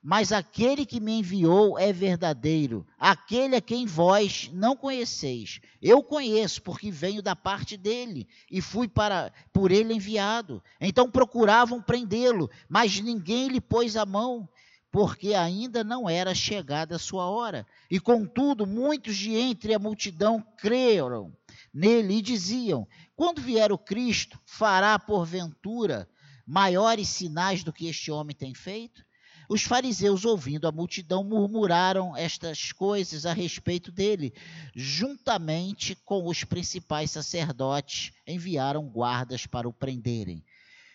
mas 0.00 0.32
aquele 0.32 0.86
que 0.86 1.00
me 1.00 1.18
enviou 1.18 1.78
é 1.78 1.92
verdadeiro, 1.92 2.86
aquele 2.98 3.56
a 3.56 3.60
quem 3.60 3.86
vós 3.86 4.50
não 4.52 4.76
conheceis. 4.76 5.60
Eu 5.80 6.02
conheço, 6.02 6.62
porque 6.62 6.90
venho 6.90 7.22
da 7.22 7.36
parte 7.36 7.76
dele 7.76 8.28
e 8.50 8.60
fui 8.60 8.88
para 8.88 9.32
por 9.52 9.70
ele 9.70 9.94
enviado. 9.94 10.62
Então 10.80 11.08
procuravam 11.08 11.80
prendê-lo, 11.80 12.50
mas 12.68 13.00
ninguém 13.00 13.48
lhe 13.48 13.60
pôs 13.60 13.96
a 13.96 14.04
mão 14.04 14.48
porque 14.92 15.32
ainda 15.32 15.82
não 15.82 16.08
era 16.08 16.34
chegada 16.34 16.96
a 16.96 16.98
sua 16.98 17.24
hora. 17.24 17.66
E 17.90 17.98
contudo, 17.98 18.66
muitos 18.66 19.16
de 19.16 19.34
entre 19.34 19.72
a 19.72 19.78
multidão 19.78 20.44
creram 20.58 21.34
nele 21.72 22.18
e 22.18 22.22
diziam: 22.22 22.86
Quando 23.16 23.40
vier 23.40 23.72
o 23.72 23.78
Cristo, 23.78 24.38
fará 24.44 24.96
porventura 24.98 26.06
maiores 26.46 27.08
sinais 27.08 27.64
do 27.64 27.72
que 27.72 27.88
este 27.88 28.12
homem 28.12 28.36
tem 28.36 28.54
feito? 28.54 29.02
Os 29.48 29.62
fariseus, 29.62 30.24
ouvindo 30.24 30.68
a 30.68 30.72
multidão, 30.72 31.24
murmuraram 31.24 32.16
estas 32.16 32.70
coisas 32.70 33.26
a 33.26 33.32
respeito 33.32 33.90
dele. 33.90 34.32
Juntamente 34.74 35.94
com 36.04 36.26
os 36.28 36.44
principais 36.44 37.10
sacerdotes, 37.10 38.12
enviaram 38.26 38.88
guardas 38.88 39.46
para 39.46 39.68
o 39.68 39.72
prenderem. 39.72 40.44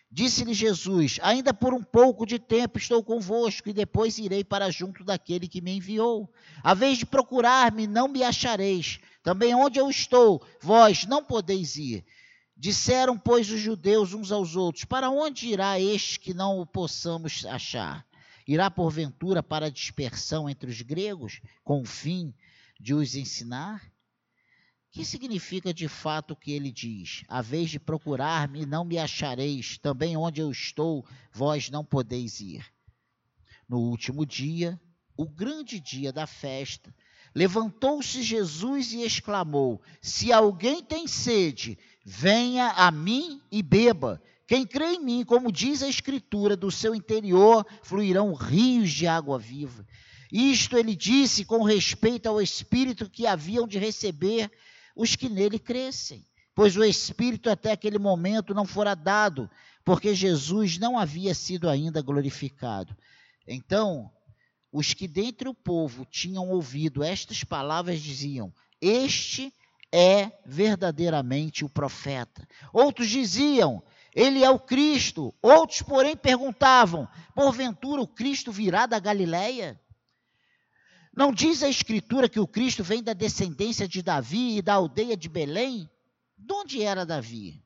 Disse-lhe 0.09 0.53
Jesus: 0.53 1.19
Ainda 1.21 1.53
por 1.53 1.73
um 1.73 1.83
pouco 1.83 2.25
de 2.25 2.39
tempo 2.39 2.77
estou 2.77 3.03
convosco, 3.03 3.69
e 3.69 3.73
depois 3.73 4.17
irei 4.17 4.43
para 4.43 4.71
junto 4.71 5.03
daquele 5.03 5.47
que 5.47 5.61
me 5.61 5.75
enviou. 5.75 6.31
A 6.63 6.73
vez 6.73 6.97
de 6.97 7.05
procurar-me, 7.05 7.85
não 7.85 8.07
me 8.07 8.23
achareis. 8.23 8.99
Também 9.21 9.53
onde 9.53 9.77
eu 9.77 9.89
estou, 9.89 10.41
vós 10.61 11.05
não 11.05 11.23
podeis 11.23 11.75
ir. 11.75 12.05
Disseram, 12.55 13.19
pois, 13.19 13.51
os 13.51 13.59
judeus 13.59 14.13
uns 14.13 14.31
aos 14.31 14.55
outros: 14.55 14.85
Para 14.85 15.09
onde 15.09 15.49
irá 15.49 15.79
este 15.79 16.19
que 16.19 16.33
não 16.33 16.59
o 16.59 16.65
possamos 16.65 17.45
achar? 17.45 18.05
Irá 18.47 18.71
porventura 18.71 19.43
para 19.43 19.65
a 19.65 19.69
dispersão 19.69 20.49
entre 20.49 20.69
os 20.71 20.81
gregos, 20.81 21.41
com 21.65 21.81
o 21.81 21.85
fim 21.85 22.33
de 22.79 22.93
os 22.93 23.13
ensinar? 23.13 23.81
Que 24.97 25.05
significa 25.05 25.71
de 25.71 25.87
fato 25.87 26.31
o 26.31 26.35
que 26.35 26.51
ele 26.51 26.71
diz? 26.71 27.23
A 27.27 27.39
vez 27.39 27.69
de 27.69 27.79
procurar-me, 27.79 28.65
não 28.65 28.83
me 28.83 28.97
achareis, 28.97 29.77
também 29.77 30.17
onde 30.17 30.41
eu 30.41 30.49
estou, 30.49 31.05
vós 31.31 31.69
não 31.69 31.85
podeis 31.85 32.39
ir. 32.39 32.65
No 33.69 33.77
último 33.77 34.25
dia, 34.25 34.81
o 35.15 35.23
grande 35.29 35.79
dia 35.79 36.11
da 36.11 36.25
festa, 36.25 36.91
levantou-se 37.35 38.23
Jesus 38.23 38.91
e 38.91 39.03
exclamou: 39.03 39.79
Se 40.01 40.33
alguém 40.33 40.81
tem 40.83 41.05
sede, 41.05 41.77
venha 42.03 42.69
a 42.71 42.89
mim 42.89 43.39
e 43.51 43.61
beba. 43.61 44.19
Quem 44.47 44.65
crê 44.65 44.93
em 44.93 45.03
mim, 45.03 45.23
como 45.23 45.51
diz 45.51 45.83
a 45.83 45.87
Escritura, 45.87 46.57
do 46.57 46.71
seu 46.71 46.95
interior 46.95 47.63
fluirão 47.83 48.33
rios 48.33 48.89
de 48.89 49.05
água 49.05 49.37
viva. 49.37 49.85
Isto 50.31 50.75
ele 50.75 50.95
disse 50.95 51.45
com 51.45 51.61
respeito 51.61 52.27
ao 52.27 52.41
Espírito 52.41 53.07
que 53.07 53.27
haviam 53.27 53.67
de 53.67 53.77
receber 53.77 54.51
os 54.97 55.15
que 55.15 55.29
nele 55.29 55.59
crescem, 55.59 56.25
pois 56.55 56.75
o 56.75 56.83
Espírito 56.83 57.51
até 57.51 57.71
aquele 57.71 57.99
momento 57.99 58.53
não 58.53 58.65
fora 58.65 58.95
dado, 58.95 59.49
porque 59.85 60.15
Jesus 60.15 60.79
não 60.79 60.97
havia 60.97 61.35
sido 61.35 61.69
ainda 61.69 62.01
glorificado. 62.01 62.97
Então, 63.47 64.11
os 64.73 64.95
que 64.95 65.07
dentre 65.07 65.47
o 65.47 65.53
povo 65.53 66.03
tinham 66.03 66.49
ouvido 66.49 67.03
estas 67.03 67.43
palavras 67.43 68.01
diziam: 68.01 68.51
Este 68.81 69.53
é 69.91 70.31
verdadeiramente 70.45 71.63
o 71.63 71.69
profeta. 71.69 72.47
Outros 72.73 73.07
diziam: 73.07 73.81
Ele 74.15 74.43
é 74.43 74.49
o 74.49 74.59
Cristo. 74.59 75.33
Outros, 75.43 75.83
porém, 75.83 76.17
perguntavam: 76.17 77.07
Porventura 77.35 78.01
o 78.01 78.07
Cristo 78.07 78.51
virá 78.51 78.87
da 78.87 78.99
Galileia? 78.99 79.79
Não 81.17 81.31
diz 81.31 81.63
a 81.63 81.67
Escritura 81.67 82.29
que 82.29 82.39
o 82.39 82.45
Cristo 82.45 82.83
vem 82.83 83.01
da 83.01 83.11
descendência 83.11 83.87
de 83.87 84.03
Davi 84.03 84.57
e 84.57 84.61
da 84.61 84.75
aldeia 84.75 85.17
de 85.17 85.27
Belém? 85.27 85.89
De 86.37 86.53
onde 86.53 86.83
era 86.83 87.07
Davi? 87.07 87.59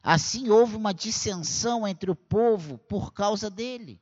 Assim 0.00 0.48
houve 0.48 0.76
uma 0.76 0.94
dissensão 0.94 1.88
entre 1.88 2.08
o 2.08 2.14
povo 2.14 2.78
por 2.78 3.12
causa 3.12 3.50
dele. 3.50 4.00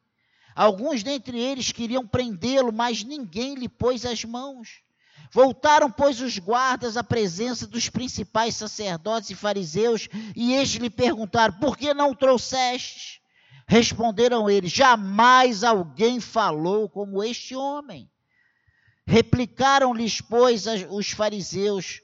Alguns 0.55 1.03
dentre 1.03 1.41
eles 1.41 1.73
queriam 1.73 2.07
prendê-lo, 2.07 2.71
mas 2.71 3.03
ninguém 3.03 3.55
lhe 3.55 3.67
pôs 3.67 4.05
as 4.05 4.23
mãos. 4.27 4.83
Voltaram, 5.33 5.91
pois, 5.91 6.21
os 6.21 6.39
guardas 6.39 6.99
à 6.99 7.03
presença 7.03 7.67
dos 7.67 7.89
principais 7.89 8.57
sacerdotes 8.57 9.31
e 9.31 9.35
fariseus, 9.35 10.07
e 10.37 10.53
estes 10.53 10.83
lhe 10.83 10.91
perguntaram: 10.91 11.55
Por 11.55 11.79
que 11.79 11.95
não 11.95 12.11
o 12.11 12.15
trouxeste? 12.15 13.23
Responderam 13.67 14.51
eles: 14.51 14.71
Jamais 14.71 15.65
alguém 15.65 16.21
falou 16.21 16.91
como 16.91 17.25
este 17.25 17.57
homem. 17.57 18.11
Replicaram-lhes, 19.07 20.21
pois, 20.21 20.65
os 20.91 21.11
fariseus, 21.11 22.01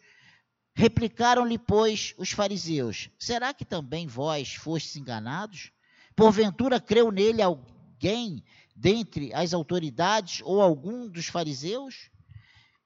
replicaram-lhe, 0.75 1.59
pois, 1.59 2.15
os 2.17 2.31
fariseus: 2.31 3.11
Será 3.19 3.53
que 3.53 3.65
também 3.65 4.07
vós 4.07 4.55
fostes 4.55 4.97
enganados? 4.97 5.73
Porventura 6.15 6.81
creu 6.81 7.11
nele 7.11 7.43
alguém 7.43 8.45
dentre 8.77 9.35
as 9.35 9.53
autoridades 9.53 10.41
ou 10.45 10.61
algum 10.61 11.09
dos 11.09 11.27
fariseus? 11.27 12.11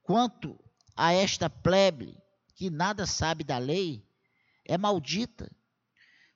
Quanto 0.02 0.58
a 0.96 1.12
esta 1.12 1.50
plebe 1.50 2.16
que 2.54 2.70
nada 2.70 3.04
sabe 3.06 3.44
da 3.44 3.58
lei, 3.58 4.02
é 4.64 4.78
maldita. 4.78 5.50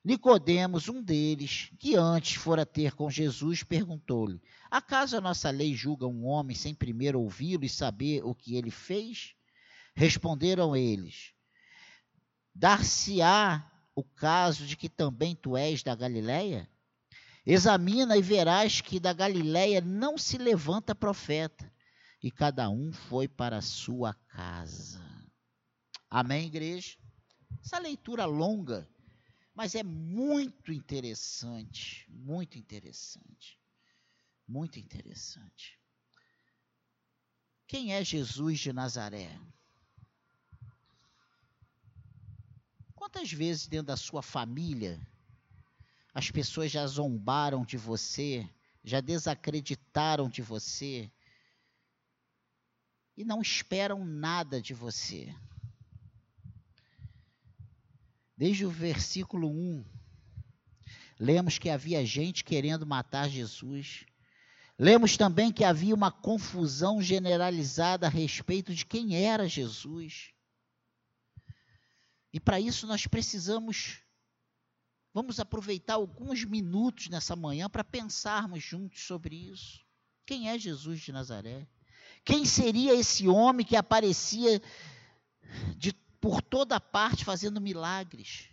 Nicodemos, 0.03 0.89
um 0.89 1.01
deles, 1.01 1.71
que 1.77 1.95
antes 1.95 2.35
fora 2.35 2.65
ter 2.65 2.93
com 2.93 3.09
Jesus, 3.09 3.61
perguntou-lhe: 3.61 4.41
Acaso 4.69 5.15
a 5.15 5.21
nossa 5.21 5.51
lei 5.51 5.75
julga 5.75 6.07
um 6.07 6.25
homem 6.25 6.55
sem 6.55 6.73
primeiro 6.73 7.21
ouvi-lo 7.21 7.63
e 7.63 7.69
saber 7.69 8.23
o 8.23 8.33
que 8.33 8.55
ele 8.55 8.71
fez? 8.71 9.35
Responderam 9.95 10.75
eles: 10.75 11.33
Dar-se-á 12.55 13.71
o 13.95 14.03
caso 14.03 14.65
de 14.65 14.75
que 14.75 14.89
também 14.89 15.35
tu 15.35 15.55
és 15.55 15.83
da 15.83 15.93
Galileia? 15.93 16.67
Examina 17.45 18.17
e 18.17 18.21
verás 18.21 18.81
que 18.81 18.99
da 18.99 19.13
Galileia 19.13 19.81
não 19.81 20.17
se 20.17 20.37
levanta 20.37 20.95
profeta. 20.95 21.71
E 22.23 22.29
cada 22.29 22.69
um 22.69 22.91
foi 22.91 23.27
para 23.27 23.57
a 23.57 23.61
sua 23.61 24.13
casa. 24.13 25.01
Amém, 26.09 26.45
igreja? 26.45 26.97
Essa 27.63 27.79
leitura 27.79 28.25
longa, 28.25 28.87
mas 29.53 29.75
é 29.75 29.83
muito 29.83 30.71
interessante, 30.71 32.05
muito 32.09 32.57
interessante, 32.57 33.59
muito 34.47 34.79
interessante. 34.79 35.79
Quem 37.67 37.93
é 37.93 38.03
Jesus 38.03 38.59
de 38.59 38.73
Nazaré? 38.73 39.39
Quantas 42.95 43.31
vezes 43.31 43.67
dentro 43.67 43.87
da 43.87 43.97
sua 43.97 44.21
família 44.21 44.99
as 46.13 46.29
pessoas 46.29 46.71
já 46.71 46.85
zombaram 46.85 47.65
de 47.65 47.77
você, 47.77 48.47
já 48.83 48.99
desacreditaram 49.01 50.29
de 50.29 50.41
você 50.41 51.11
e 53.15 53.23
não 53.23 53.41
esperam 53.41 54.05
nada 54.05 54.61
de 54.61 54.73
você? 54.73 55.33
Desde 58.41 58.65
o 58.65 58.71
versículo 58.71 59.47
1, 59.51 59.85
lemos 61.19 61.59
que 61.59 61.69
havia 61.69 62.03
gente 62.03 62.43
querendo 62.43 62.87
matar 62.87 63.29
Jesus. 63.29 64.03
Lemos 64.79 65.15
também 65.15 65.51
que 65.51 65.63
havia 65.63 65.93
uma 65.93 66.11
confusão 66.11 66.99
generalizada 67.03 68.07
a 68.07 68.09
respeito 68.09 68.73
de 68.73 68.83
quem 68.83 69.15
era 69.15 69.47
Jesus. 69.47 70.31
E 72.33 72.39
para 72.39 72.59
isso 72.59 72.87
nós 72.87 73.05
precisamos, 73.05 74.01
vamos 75.13 75.39
aproveitar 75.39 75.93
alguns 75.93 76.43
minutos 76.43 77.09
nessa 77.09 77.35
manhã 77.35 77.69
para 77.69 77.83
pensarmos 77.83 78.63
juntos 78.63 79.03
sobre 79.03 79.35
isso. 79.35 79.85
Quem 80.25 80.49
é 80.49 80.57
Jesus 80.57 80.99
de 80.99 81.11
Nazaré? 81.11 81.67
Quem 82.25 82.43
seria 82.43 82.95
esse 82.95 83.27
homem 83.27 83.63
que 83.63 83.75
aparecia 83.75 84.59
de, 85.77 85.93
por 86.21 86.41
toda 86.41 86.79
parte 86.79 87.25
fazendo 87.25 87.59
milagres? 87.59 88.45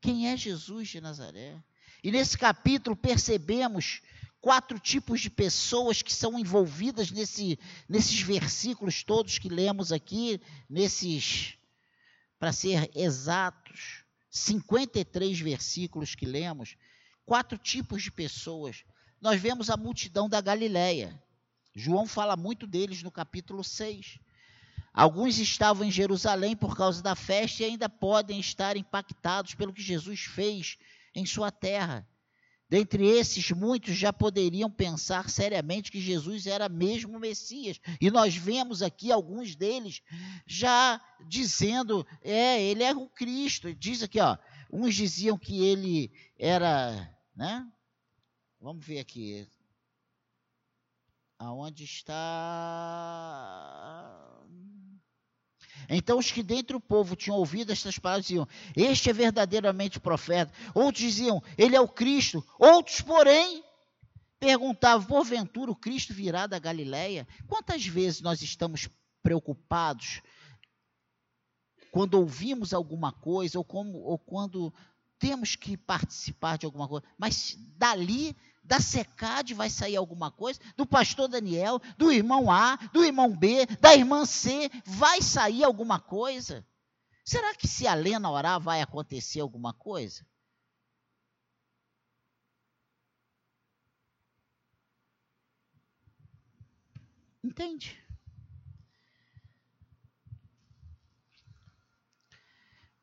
Quem 0.00 0.28
é 0.28 0.36
Jesus 0.36 0.88
de 0.88 1.00
Nazaré? 1.00 1.60
E 2.02 2.12
nesse 2.12 2.38
capítulo 2.38 2.94
percebemos 2.94 4.00
quatro 4.40 4.78
tipos 4.78 5.20
de 5.20 5.28
pessoas 5.28 6.00
que 6.00 6.12
são 6.12 6.38
envolvidas 6.38 7.10
nesse, 7.10 7.58
nesses 7.88 8.20
versículos 8.20 9.02
todos 9.02 9.38
que 9.38 9.48
lemos 9.48 9.90
aqui, 9.90 10.40
nesses, 10.70 11.54
para 12.38 12.52
ser 12.52 12.88
exatos, 12.94 14.04
53 14.30 15.40
versículos 15.40 16.14
que 16.14 16.24
lemos, 16.24 16.76
quatro 17.26 17.58
tipos 17.58 18.04
de 18.04 18.12
pessoas. 18.12 18.84
Nós 19.20 19.40
vemos 19.40 19.68
a 19.68 19.76
multidão 19.76 20.28
da 20.28 20.40
Galileia. 20.40 21.20
João 21.74 22.06
fala 22.06 22.36
muito 22.36 22.66
deles 22.66 23.02
no 23.02 23.10
capítulo 23.10 23.64
6. 23.64 24.20
Alguns 24.92 25.38
estavam 25.38 25.86
em 25.86 25.90
Jerusalém 25.90 26.56
por 26.56 26.76
causa 26.76 27.02
da 27.02 27.14
festa 27.14 27.62
e 27.62 27.66
ainda 27.66 27.88
podem 27.88 28.40
estar 28.40 28.76
impactados 28.76 29.54
pelo 29.54 29.72
que 29.72 29.82
Jesus 29.82 30.20
fez 30.20 30.76
em 31.14 31.24
sua 31.24 31.50
terra. 31.50 32.06
Dentre 32.68 33.06
esses, 33.06 33.50
muitos 33.50 33.96
já 33.96 34.12
poderiam 34.12 34.70
pensar 34.70 35.30
seriamente 35.30 35.90
que 35.90 36.00
Jesus 36.00 36.46
era 36.46 36.68
mesmo 36.68 37.16
o 37.16 37.20
Messias. 37.20 37.80
E 37.98 38.10
nós 38.10 38.36
vemos 38.36 38.82
aqui 38.82 39.10
alguns 39.10 39.56
deles 39.56 40.02
já 40.46 41.00
dizendo: 41.26 42.06
é, 42.20 42.62
ele 42.62 42.82
é 42.82 42.94
o 42.94 43.08
Cristo. 43.08 43.74
Diz 43.74 44.02
aqui, 44.02 44.20
ó. 44.20 44.36
Uns 44.70 44.94
diziam 44.94 45.38
que 45.38 45.64
ele 45.64 46.12
era, 46.38 47.10
né? 47.34 47.66
Vamos 48.60 48.84
ver 48.84 48.98
aqui. 48.98 49.48
Aonde 51.38 51.84
está 51.84 52.18
então 55.88 56.18
os 56.18 56.30
que 56.30 56.42
dentre 56.42 56.76
o 56.76 56.80
povo 56.80 57.16
tinham 57.16 57.38
ouvido 57.38 57.72
estas 57.72 57.98
palavras 57.98 58.26
diziam: 58.26 58.46
Este 58.76 59.08
é 59.08 59.12
verdadeiramente 59.12 59.98
profeta. 59.98 60.52
Outros 60.74 61.02
diziam: 61.02 61.42
Ele 61.56 61.74
é 61.74 61.80
o 61.80 61.88
Cristo. 61.88 62.44
Outros, 62.58 63.00
porém, 63.00 63.64
perguntavam: 64.38 65.06
Porventura 65.06 65.70
o 65.70 65.76
Cristo 65.76 66.12
virá 66.12 66.46
da 66.46 66.58
Galileia? 66.58 67.26
Quantas 67.46 67.86
vezes 67.86 68.20
nós 68.20 68.42
estamos 68.42 68.88
preocupados 69.22 70.20
quando 71.90 72.14
ouvimos 72.14 72.74
alguma 72.74 73.10
coisa 73.10 73.58
ou, 73.58 73.64
como, 73.64 73.98
ou 73.98 74.18
quando 74.18 74.72
temos 75.18 75.56
que 75.56 75.76
participar 75.76 76.58
de 76.58 76.66
alguma 76.66 76.86
coisa, 76.86 77.06
mas 77.16 77.56
dali 77.76 78.36
da 78.68 78.80
SECAD 78.80 79.54
vai 79.54 79.70
sair 79.70 79.96
alguma 79.96 80.30
coisa, 80.30 80.60
do 80.76 80.86
pastor 80.86 81.26
Daniel, 81.26 81.80
do 81.96 82.12
irmão 82.12 82.50
A, 82.50 82.76
do 82.92 83.02
irmão 83.02 83.34
B, 83.34 83.64
da 83.80 83.94
irmã 83.94 84.26
C, 84.26 84.70
vai 84.84 85.22
sair 85.22 85.64
alguma 85.64 85.98
coisa? 85.98 86.66
Será 87.24 87.54
que 87.54 87.66
se 87.66 87.86
a 87.86 87.94
Lena 87.94 88.30
orar 88.30 88.60
vai 88.60 88.82
acontecer 88.82 89.40
alguma 89.40 89.72
coisa? 89.72 90.22
Entende? 97.42 97.98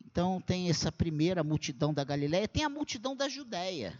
Então 0.05 0.39
tem 0.39 0.69
essa 0.69 0.91
primeira 0.91 1.43
multidão 1.43 1.91
da 1.91 2.03
Galiléia, 2.03 2.47
tem 2.47 2.63
a 2.63 2.69
multidão 2.69 3.15
da 3.15 3.27
Judéia 3.27 3.99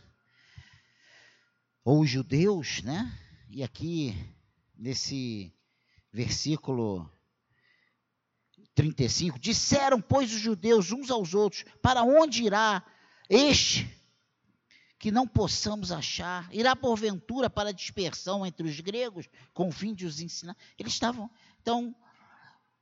ou 1.85 2.01
os 2.01 2.09
judeus, 2.09 2.81
né? 2.81 3.15
E 3.47 3.63
aqui 3.63 4.17
nesse 4.75 5.53
versículo 6.11 7.09
35, 8.73 9.37
disseram, 9.37 10.01
pois, 10.01 10.33
os 10.33 10.39
judeus 10.41 10.91
uns 10.91 11.11
aos 11.11 11.35
outros: 11.35 11.63
Para 11.81 12.03
onde 12.03 12.43
irá 12.43 12.83
este 13.29 13.87
que 14.97 15.11
não 15.11 15.27
possamos 15.27 15.91
achar? 15.91 16.49
Irá 16.51 16.75
porventura 16.75 17.49
para 17.49 17.71
dispersão 17.71 18.43
entre 18.45 18.67
os 18.67 18.79
gregos, 18.79 19.29
com 19.53 19.67
o 19.67 19.71
fim 19.71 19.93
de 19.93 20.07
os 20.07 20.19
ensinar? 20.19 20.57
Eles 20.79 20.93
estavam. 20.93 21.29
Então, 21.61 21.95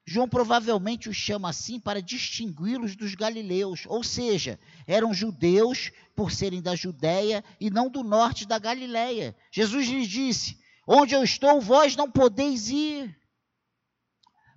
João 0.05 0.27
provavelmente 0.27 1.07
os 1.07 1.15
chama 1.15 1.49
assim 1.49 1.79
para 1.79 2.01
distingui-los 2.01 2.95
dos 2.95 3.15
galileus, 3.15 3.85
ou 3.87 4.03
seja, 4.03 4.59
eram 4.85 5.13
judeus 5.13 5.91
por 6.13 6.31
serem 6.31 6.61
da 6.61 6.75
Judéia 6.75 7.43
e 7.59 7.69
não 7.69 7.89
do 7.89 8.03
norte 8.03 8.45
da 8.45 8.59
Galileia. 8.59 9.35
Jesus 9.49 9.87
lhes 9.87 10.09
disse: 10.09 10.59
Onde 10.85 11.15
eu 11.15 11.23
estou, 11.23 11.61
vós 11.61 11.95
não 11.95 12.11
podeis 12.11 12.69
ir. 12.69 13.17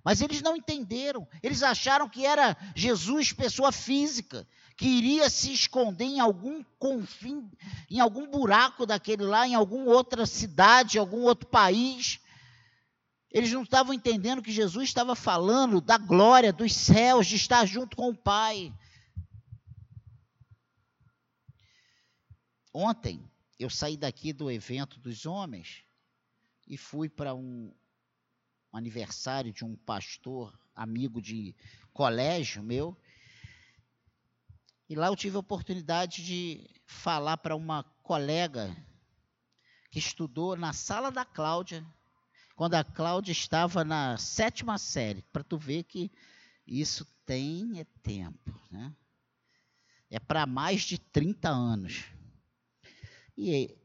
Mas 0.03 0.21
eles 0.21 0.41
não 0.41 0.55
entenderam, 0.55 1.27
eles 1.43 1.63
acharam 1.63 2.07
que 2.07 2.25
era 2.25 2.55
Jesus, 2.75 3.33
pessoa 3.33 3.71
física, 3.71 4.47
que 4.77 4.87
iria 4.87 5.29
se 5.29 5.51
esconder 5.51 6.05
em 6.05 6.19
algum 6.19 6.63
confim, 6.77 7.49
em 7.89 7.99
algum 7.99 8.29
buraco 8.29 8.85
daquele 8.85 9.23
lá, 9.23 9.47
em 9.47 9.55
alguma 9.55 9.91
outra 9.91 10.25
cidade, 10.25 10.99
algum 10.99 11.23
outro 11.23 11.47
país 11.47 12.19
eles 13.31 13.51
não 13.51 13.63
estavam 13.63 13.93
entendendo 13.93 14.41
que 14.41 14.51
Jesus 14.51 14.89
estava 14.89 15.15
falando 15.15 15.81
da 15.81 15.97
glória 15.97 16.53
dos 16.53 16.73
céus, 16.73 17.27
de 17.27 17.35
estar 17.35 17.65
junto 17.65 17.95
com 17.95 18.09
o 18.09 18.17
Pai. 18.17 18.73
Ontem 22.73 23.29
eu 23.59 23.69
saí 23.69 23.97
daqui 23.97 24.31
do 24.31 24.51
evento 24.51 24.99
dos 24.99 25.25
homens 25.25 25.83
e 26.67 26.77
fui 26.77 27.09
para 27.09 27.33
um 27.33 27.73
aniversário 28.71 29.51
de 29.51 29.65
um 29.65 29.75
pastor, 29.75 30.57
amigo 30.75 31.21
de 31.21 31.55
colégio 31.91 32.61
meu. 32.61 32.95
E 34.87 34.95
lá 34.95 35.07
eu 35.07 35.15
tive 35.15 35.35
a 35.35 35.39
oportunidade 35.39 36.23
de 36.23 36.69
falar 36.85 37.37
para 37.37 37.55
uma 37.55 37.83
colega 38.03 38.75
que 39.89 39.99
estudou 39.99 40.55
na 40.55 40.71
sala 40.71 41.11
da 41.11 41.25
Cláudia, 41.25 41.85
quando 42.57 42.73
a 42.73 42.83
Cláudia 42.83 43.31
estava 43.31 43.85
na 43.85 44.17
sétima 44.17 44.79
série, 44.79 45.21
para 45.31 45.43
tu 45.43 45.59
ver 45.59 45.83
que 45.83 46.11
isso 46.65 47.05
tem 47.23 47.79
é 47.79 47.85
tempo, 48.01 48.59
né? 48.71 48.95
É 50.09 50.19
para 50.19 50.47
mais 50.47 50.81
de 50.81 50.97
30 50.97 51.47
anos. 51.49 52.05
E, 53.37 53.77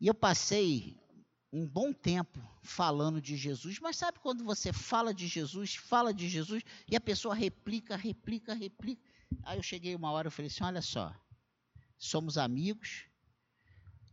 e 0.00 0.06
eu 0.06 0.14
passei 0.14 0.96
um 1.52 1.66
bom 1.66 1.92
tempo 1.92 2.38
falando 2.62 3.20
de 3.20 3.36
Jesus, 3.36 3.80
mas 3.80 3.96
sabe 3.96 4.20
quando 4.20 4.44
você 4.44 4.72
fala 4.72 5.12
de 5.12 5.26
Jesus, 5.26 5.74
fala 5.74 6.14
de 6.14 6.28
Jesus, 6.28 6.62
e 6.88 6.94
a 6.94 7.00
pessoa 7.00 7.34
replica, 7.34 7.96
replica, 7.96 8.54
replica. 8.54 9.02
Aí 9.42 9.58
eu 9.58 9.64
cheguei 9.64 9.96
uma 9.96 10.12
hora 10.12 10.28
e 10.28 10.30
falei 10.30 10.48
assim: 10.48 10.62
olha 10.62 10.80
só, 10.80 11.12
somos 11.98 12.38
amigos, 12.38 13.06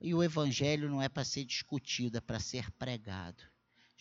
e 0.02 0.16
o 0.16 0.24
evangelho 0.24 0.90
não 0.90 1.00
é 1.00 1.08
para 1.08 1.24
ser 1.24 1.46
discutido, 1.46 2.18
é 2.18 2.22
para 2.22 2.40
ser 2.40 2.72
pregado. 2.72 3.51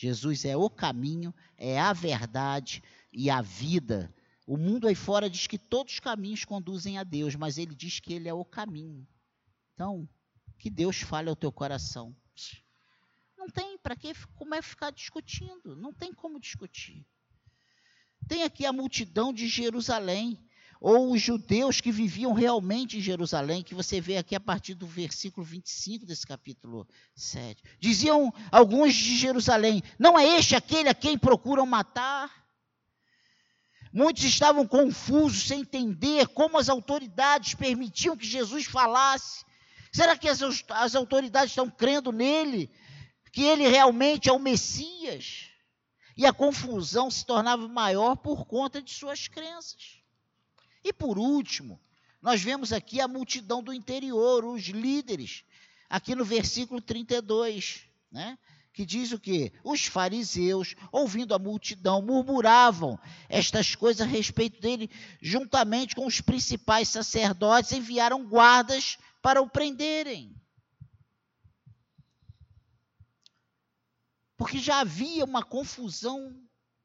Jesus 0.00 0.46
é 0.46 0.56
o 0.56 0.70
caminho, 0.70 1.34
é 1.58 1.78
a 1.78 1.92
verdade 1.92 2.82
e 3.12 3.28
a 3.28 3.42
vida. 3.42 4.10
O 4.46 4.56
mundo 4.56 4.88
aí 4.88 4.94
fora 4.94 5.28
diz 5.28 5.46
que 5.46 5.58
todos 5.58 5.92
os 5.92 6.00
caminhos 6.00 6.42
conduzem 6.42 6.96
a 6.96 7.04
Deus, 7.04 7.34
mas 7.34 7.58
ele 7.58 7.74
diz 7.74 8.00
que 8.00 8.14
ele 8.14 8.26
é 8.26 8.32
o 8.32 8.42
caminho. 8.42 9.06
Então, 9.74 10.08
que 10.58 10.70
Deus 10.70 11.02
fale 11.02 11.28
ao 11.28 11.36
teu 11.36 11.52
coração. 11.52 12.16
Não 13.36 13.46
tem 13.50 13.76
para 13.76 13.94
que 13.94 14.14
como 14.36 14.54
é 14.54 14.62
ficar 14.62 14.90
discutindo, 14.90 15.76
não 15.76 15.92
tem 15.92 16.14
como 16.14 16.40
discutir. 16.40 17.06
Tem 18.26 18.42
aqui 18.42 18.64
a 18.64 18.72
multidão 18.72 19.34
de 19.34 19.46
Jerusalém, 19.48 20.42
ou 20.80 21.12
os 21.12 21.20
judeus 21.20 21.80
que 21.80 21.92
viviam 21.92 22.32
realmente 22.32 22.96
em 22.96 23.00
Jerusalém, 23.00 23.62
que 23.62 23.74
você 23.74 24.00
vê 24.00 24.16
aqui 24.16 24.34
a 24.34 24.40
partir 24.40 24.74
do 24.74 24.86
versículo 24.86 25.44
25 25.44 26.06
desse 26.06 26.26
capítulo 26.26 26.88
7. 27.14 27.62
Diziam 27.78 28.32
alguns 28.50 28.94
de 28.94 29.16
Jerusalém: 29.18 29.82
Não 29.98 30.18
é 30.18 30.38
este 30.38 30.56
aquele 30.56 30.88
a 30.88 30.94
quem 30.94 31.18
procuram 31.18 31.66
matar? 31.66 32.40
Muitos 33.92 34.24
estavam 34.24 34.66
confusos, 34.66 35.46
sem 35.48 35.60
entender 35.60 36.28
como 36.28 36.56
as 36.56 36.68
autoridades 36.68 37.54
permitiam 37.54 38.16
que 38.16 38.26
Jesus 38.26 38.64
falasse. 38.64 39.44
Será 39.92 40.16
que 40.16 40.28
as, 40.28 40.40
as 40.70 40.94
autoridades 40.94 41.50
estão 41.50 41.68
crendo 41.68 42.12
nele? 42.12 42.70
Que 43.32 43.42
ele 43.42 43.68
realmente 43.68 44.28
é 44.28 44.32
o 44.32 44.38
Messias? 44.38 45.50
E 46.16 46.24
a 46.24 46.32
confusão 46.32 47.10
se 47.10 47.26
tornava 47.26 47.66
maior 47.68 48.16
por 48.16 48.46
conta 48.46 48.80
de 48.80 48.92
suas 48.92 49.26
crenças. 49.26 49.99
E 50.84 50.92
por 50.92 51.18
último, 51.18 51.80
nós 52.20 52.42
vemos 52.42 52.72
aqui 52.72 53.00
a 53.00 53.08
multidão 53.08 53.62
do 53.62 53.72
interior, 53.72 54.44
os 54.44 54.64
líderes, 54.64 55.44
aqui 55.88 56.14
no 56.14 56.24
versículo 56.24 56.80
32, 56.80 57.86
né? 58.10 58.38
que 58.72 58.86
diz 58.86 59.12
o 59.12 59.18
que? 59.18 59.52
Os 59.64 59.86
fariseus, 59.86 60.74
ouvindo 60.92 61.34
a 61.34 61.38
multidão, 61.38 62.00
murmuravam 62.00 62.98
estas 63.28 63.74
coisas 63.74 64.00
a 64.00 64.08
respeito 64.08 64.60
dele, 64.60 64.90
juntamente 65.20 65.94
com 65.94 66.06
os 66.06 66.20
principais 66.20 66.88
sacerdotes, 66.88 67.72
enviaram 67.72 68.26
guardas 68.26 68.96
para 69.20 69.42
o 69.42 69.48
prenderem. 69.48 70.34
Porque 74.36 74.58
já 74.58 74.80
havia 74.80 75.24
uma 75.24 75.42
confusão 75.42 76.34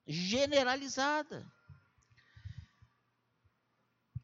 generalizada. 0.06 1.50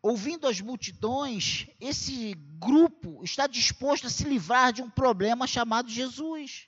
Ouvindo 0.04 0.48
as 0.48 0.60
multidões, 0.60 1.68
esse 1.80 2.34
grupo 2.58 3.24
está 3.24 3.46
disposto 3.46 4.08
a 4.08 4.10
se 4.10 4.24
livrar 4.24 4.74
de 4.74 4.82
um 4.82 4.90
problema 4.90 5.46
chamado 5.46 5.90
Jesus. 5.90 6.68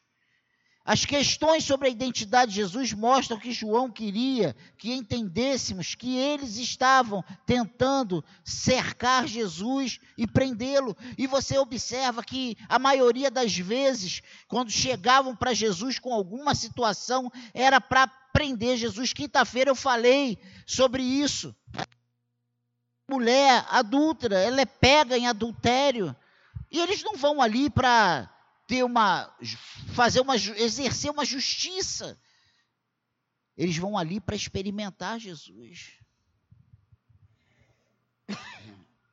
As 0.86 1.06
questões 1.06 1.64
sobre 1.64 1.88
a 1.88 1.92
identidade 1.92 2.52
de 2.52 2.58
Jesus 2.58 2.92
mostram 2.92 3.40
que 3.40 3.54
João 3.54 3.90
queria 3.90 4.54
que 4.78 4.92
entendêssemos 4.92 5.96
que 5.96 6.18
eles 6.18 6.58
estavam 6.58 7.24
tentando 7.46 8.24
cercar 8.44 9.26
Jesus 9.26 9.98
e 10.18 10.28
prendê-lo. 10.28 10.96
E 11.18 11.26
você 11.26 11.58
observa 11.58 12.22
que 12.22 12.58
a 12.68 12.78
maioria 12.78 13.32
das 13.32 13.58
vezes, 13.58 14.22
quando 14.46 14.70
chegavam 14.70 15.34
para 15.34 15.54
Jesus 15.54 16.00
com 16.00 16.14
alguma 16.14 16.54
situação, 16.54 17.32
era 17.54 17.80
para 17.80 18.06
prender 18.34 18.76
Jesus. 18.76 19.14
Quinta-feira 19.14 19.72
eu 19.72 19.76
falei 19.76 20.38
sobre 20.68 21.02
isso. 21.02 21.56
Mulher 23.08 23.66
adulta, 23.70 24.28
ela 24.34 24.62
é 24.62 24.66
pega 24.66 25.18
em 25.18 25.28
adultério. 25.28 26.16
E 26.72 26.80
eles 26.80 27.04
não 27.04 27.16
vão 27.16 27.42
ali 27.42 27.70
para 27.70 28.30
ter 28.68 28.84
uma 28.84 29.36
fazer 29.94 30.22
uma 30.22 30.36
exercer 30.36 31.12
uma 31.12 31.26
justiça. 31.26 32.18
Eles 33.56 33.78
vão 33.78 33.98
ali 33.98 34.20
para 34.20 34.36
experimentar 34.36 35.20
Jesus. 35.20 36.00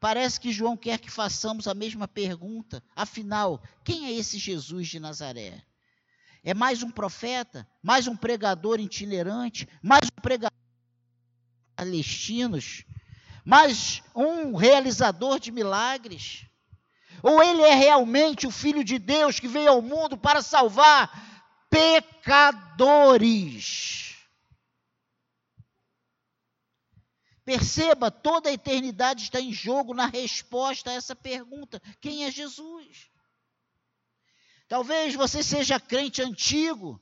Parece 0.01 0.41
que 0.41 0.51
João 0.51 0.79
quer 0.79 0.99
que 0.99 1.11
façamos 1.11 1.69
a 1.69 1.75
mesma 1.75 2.09
pergunta. 2.09 2.83
Afinal, 2.97 3.63
quem 3.85 4.07
é 4.07 4.13
esse 4.13 4.39
Jesus 4.39 4.89
de 4.89 4.99
Nazaré? 4.99 5.63
É 6.43 6.55
mais 6.55 6.83
um 6.83 6.91
profeta? 6.91 7.69
Mais 7.83 8.07
um 8.07 8.17
pregador 8.17 8.81
itinerante? 8.81 9.69
Mais 9.83 10.07
um 10.07 10.23
pregador 10.23 10.57
palestinos? 11.77 12.85
Mais 13.45 14.03
um 14.15 14.55
realizador 14.55 15.39
de 15.39 15.51
milagres? 15.51 16.47
Ou 17.23 17.43
ele 17.43 17.63
é 17.63 17.75
realmente 17.75 18.47
o 18.47 18.51
Filho 18.51 18.83
de 18.83 18.99
Deus 18.99 19.39
que 19.41 19.49
veio 19.49 19.71
ao 19.71 19.83
mundo 19.83 20.17
para 20.17 20.41
salvar 20.43 21.11
pecadores? 21.69 23.21
Perceba, 27.45 28.11
toda 28.11 28.49
a 28.49 28.53
eternidade 28.53 29.25
está 29.25 29.41
em 29.41 29.53
jogo 29.53 29.93
na 29.93 30.07
resposta 30.07 30.91
a 30.91 30.95
essa 30.95 31.17
pergunta: 31.17 31.83
quem 32.01 32.25
é 32.25 32.31
Jesus? 32.31 33.11
Talvez 34.69 35.17
você 35.17 35.43
seja 35.43 35.81
crente 35.81 36.23
antigo, 36.23 37.01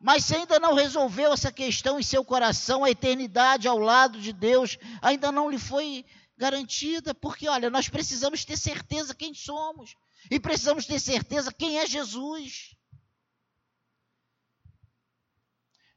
mas 0.00 0.24
se 0.24 0.34
ainda 0.34 0.58
não 0.58 0.72
resolveu 0.72 1.30
essa 1.30 1.52
questão 1.52 2.00
em 2.00 2.02
seu 2.02 2.24
coração, 2.24 2.82
a 2.82 2.90
eternidade 2.90 3.68
ao 3.68 3.78
lado 3.78 4.18
de 4.18 4.32
Deus 4.32 4.78
ainda 5.02 5.30
não 5.30 5.50
lhe 5.50 5.58
foi 5.58 6.06
garantida, 6.38 7.14
porque 7.14 7.46
olha, 7.46 7.68
nós 7.68 7.86
precisamos 7.86 8.42
ter 8.42 8.56
certeza 8.56 9.14
quem 9.14 9.34
somos 9.34 9.94
e 10.30 10.40
precisamos 10.40 10.86
ter 10.86 10.98
certeza 10.98 11.52
quem 11.52 11.78
é 11.78 11.86
Jesus. 11.86 12.74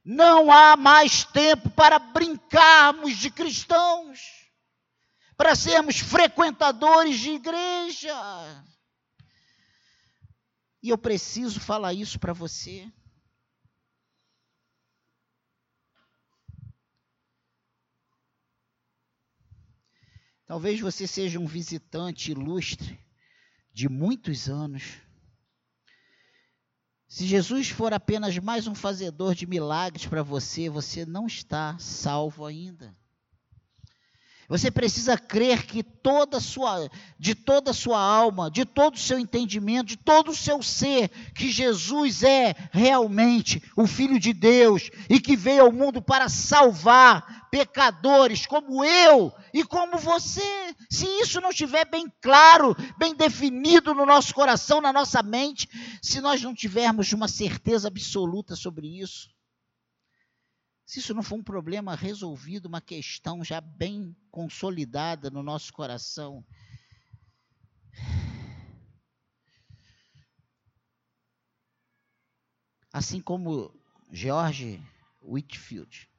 Não 0.04 0.52
há 0.52 0.76
mais 0.76 1.24
tempo 1.24 1.70
para 1.70 1.98
brincarmos 1.98 3.16
de 3.16 3.30
cristãos, 3.30 4.20
para 5.34 5.56
sermos 5.56 5.98
frequentadores 5.98 7.18
de 7.18 7.30
igreja. 7.30 8.14
E 10.82 10.90
eu 10.90 10.98
preciso 10.98 11.58
falar 11.58 11.94
isso 11.94 12.18
para 12.18 12.34
você. 12.34 12.86
Talvez 20.46 20.78
você 20.78 21.06
seja 21.06 21.38
um 21.40 21.46
visitante 21.46 22.32
ilustre 22.32 22.98
de 23.72 23.88
muitos 23.88 24.48
anos. 24.48 24.82
Se 27.08 27.26
Jesus 27.26 27.70
for 27.70 27.94
apenas 27.94 28.36
mais 28.38 28.66
um 28.66 28.74
fazedor 28.74 29.34
de 29.34 29.46
milagres 29.46 30.06
para 30.06 30.22
você, 30.22 30.68
você 30.68 31.06
não 31.06 31.26
está 31.26 31.78
salvo 31.78 32.44
ainda. 32.44 32.94
Você 34.48 34.70
precisa 34.70 35.16
crer 35.16 35.64
que 35.64 35.82
toda 35.82 36.38
sua, 36.38 36.90
de 37.18 37.34
toda 37.34 37.70
a 37.70 37.74
sua 37.74 37.98
alma, 37.98 38.50
de 38.50 38.66
todo 38.66 38.96
o 38.96 38.98
seu 38.98 39.18
entendimento, 39.18 39.86
de 39.86 39.96
todo 39.96 40.32
o 40.32 40.36
seu 40.36 40.62
ser, 40.62 41.08
que 41.34 41.50
Jesus 41.50 42.22
é 42.22 42.54
realmente 42.70 43.62
o 43.74 43.86
Filho 43.86 44.20
de 44.20 44.34
Deus 44.34 44.90
e 45.08 45.18
que 45.18 45.34
veio 45.34 45.62
ao 45.62 45.72
mundo 45.72 46.02
para 46.02 46.28
salvar 46.28 47.43
pecadores 47.54 48.46
como 48.46 48.84
eu 48.84 49.32
e 49.52 49.62
como 49.62 49.96
você. 49.96 50.74
Se 50.90 51.06
isso 51.20 51.40
não 51.40 51.50
estiver 51.50 51.88
bem 51.88 52.12
claro, 52.20 52.74
bem 52.98 53.14
definido 53.14 53.94
no 53.94 54.04
nosso 54.04 54.34
coração, 54.34 54.80
na 54.80 54.92
nossa 54.92 55.22
mente, 55.22 55.68
se 56.02 56.20
nós 56.20 56.42
não 56.42 56.52
tivermos 56.52 57.12
uma 57.12 57.28
certeza 57.28 57.86
absoluta 57.86 58.56
sobre 58.56 59.00
isso, 59.00 59.32
se 60.84 60.98
isso 60.98 61.14
não 61.14 61.22
for 61.22 61.36
um 61.36 61.44
problema 61.44 61.94
resolvido, 61.94 62.66
uma 62.66 62.80
questão 62.80 63.44
já 63.44 63.60
bem 63.60 64.16
consolidada 64.32 65.30
no 65.30 65.40
nosso 65.40 65.72
coração, 65.72 66.44
assim 72.92 73.20
como 73.20 73.72
George 74.10 74.82
Whitfield, 75.22 76.12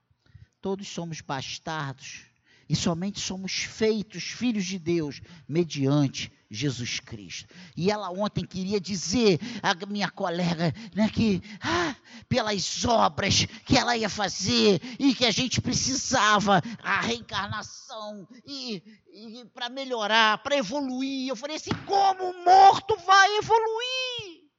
todos 0.66 0.88
somos 0.88 1.22
bastardos 1.22 2.24
e 2.68 2.76
somente 2.76 3.20
somos 3.20 3.52
feitos 3.52 4.24
filhos 4.24 4.66
de 4.66 4.80
Deus 4.80 5.22
mediante 5.48 6.34
Jesus 6.50 7.00
Cristo. 7.00 7.54
E 7.78 7.92
ela 7.92 8.10
ontem 8.10 8.44
queria 8.44 8.82
dizer, 8.82 9.40
a 9.62 9.86
minha 9.86 10.10
colega, 10.10 10.74
né, 10.96 11.08
que 11.08 11.40
ah, 11.62 11.96
pelas 12.28 12.84
obras 12.84 13.46
que 13.64 13.78
ela 13.78 13.96
ia 13.96 14.10
fazer 14.10 14.82
e 14.98 15.14
que 15.14 15.28
a 15.28 15.30
gente 15.30 15.62
precisava, 15.62 16.64
a 16.82 17.00
reencarnação 17.00 18.28
e, 18.44 18.82
e 19.14 19.46
para 19.54 19.70
melhorar, 19.70 20.42
para 20.42 20.58
evoluir. 20.58 21.30
Eu 21.30 21.36
falei 21.36 21.58
assim: 21.58 21.76
como 21.86 22.24
o 22.24 22.44
morto 22.44 22.98
vai 23.06 23.38
evoluir? 23.38 24.50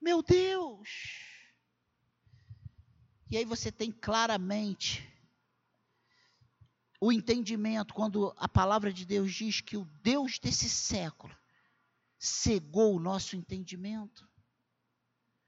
Meu 0.00 0.22
Deus! 0.22 1.29
E 3.30 3.36
aí 3.36 3.44
você 3.44 3.70
tem 3.70 3.92
claramente 3.92 5.08
o 7.00 7.12
entendimento, 7.12 7.94
quando 7.94 8.34
a 8.36 8.48
palavra 8.48 8.92
de 8.92 9.06
Deus 9.06 9.32
diz 9.32 9.60
que 9.60 9.76
o 9.76 9.84
Deus 10.02 10.38
desse 10.38 10.68
século 10.68 11.34
cegou 12.18 12.96
o 12.96 13.00
nosso 13.00 13.36
entendimento, 13.36 14.28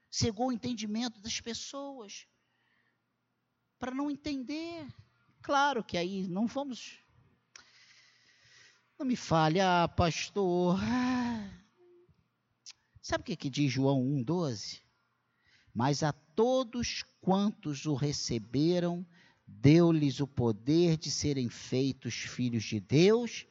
cegou 0.09 0.47
o 0.47 0.51
entendimento 0.51 1.19
das 1.19 1.41
pessoas, 1.41 2.25
para 3.77 3.93
não 3.93 4.09
entender. 4.09 4.87
Claro 5.41 5.83
que 5.83 5.97
aí 5.97 6.25
não 6.27 6.47
vamos. 6.47 6.97
Não 8.97 9.05
me 9.05 9.17
fale, 9.17 9.59
ah, 9.59 9.89
pastor. 9.89 10.79
Ah. 10.81 11.63
Sabe 13.01 13.23
o 13.23 13.25
que, 13.25 13.35
que 13.35 13.49
diz 13.49 13.69
João 13.69 14.01
1,12? 14.01 14.82
Mas 15.73 16.03
a 16.03 16.11
todos 16.11 17.03
quantos 17.19 17.85
o 17.85 17.95
receberam, 17.95 19.05
deu-lhes 19.47 20.19
o 20.19 20.27
poder 20.27 20.97
de 20.97 21.09
serem 21.09 21.49
feitos 21.49 22.13
filhos 22.13 22.63
de 22.63 22.79
Deus, 22.79 23.45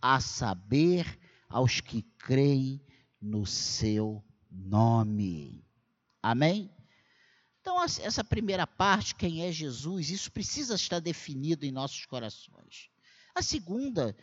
a 0.00 0.20
saber, 0.20 1.18
aos 1.48 1.80
que 1.80 2.02
creem 2.18 2.80
no 3.20 3.44
seu 3.44 4.24
nome. 4.50 5.64
Amém? 6.22 6.70
Então, 7.60 7.82
essa 7.82 8.24
primeira 8.24 8.66
parte, 8.66 9.14
quem 9.14 9.44
é 9.44 9.52
Jesus, 9.52 10.10
isso 10.10 10.32
precisa 10.32 10.74
estar 10.74 10.98
definido 10.98 11.66
em 11.66 11.70
nossos 11.70 12.06
corações. 12.06 12.88
A 13.34 13.42
segunda 13.42 14.16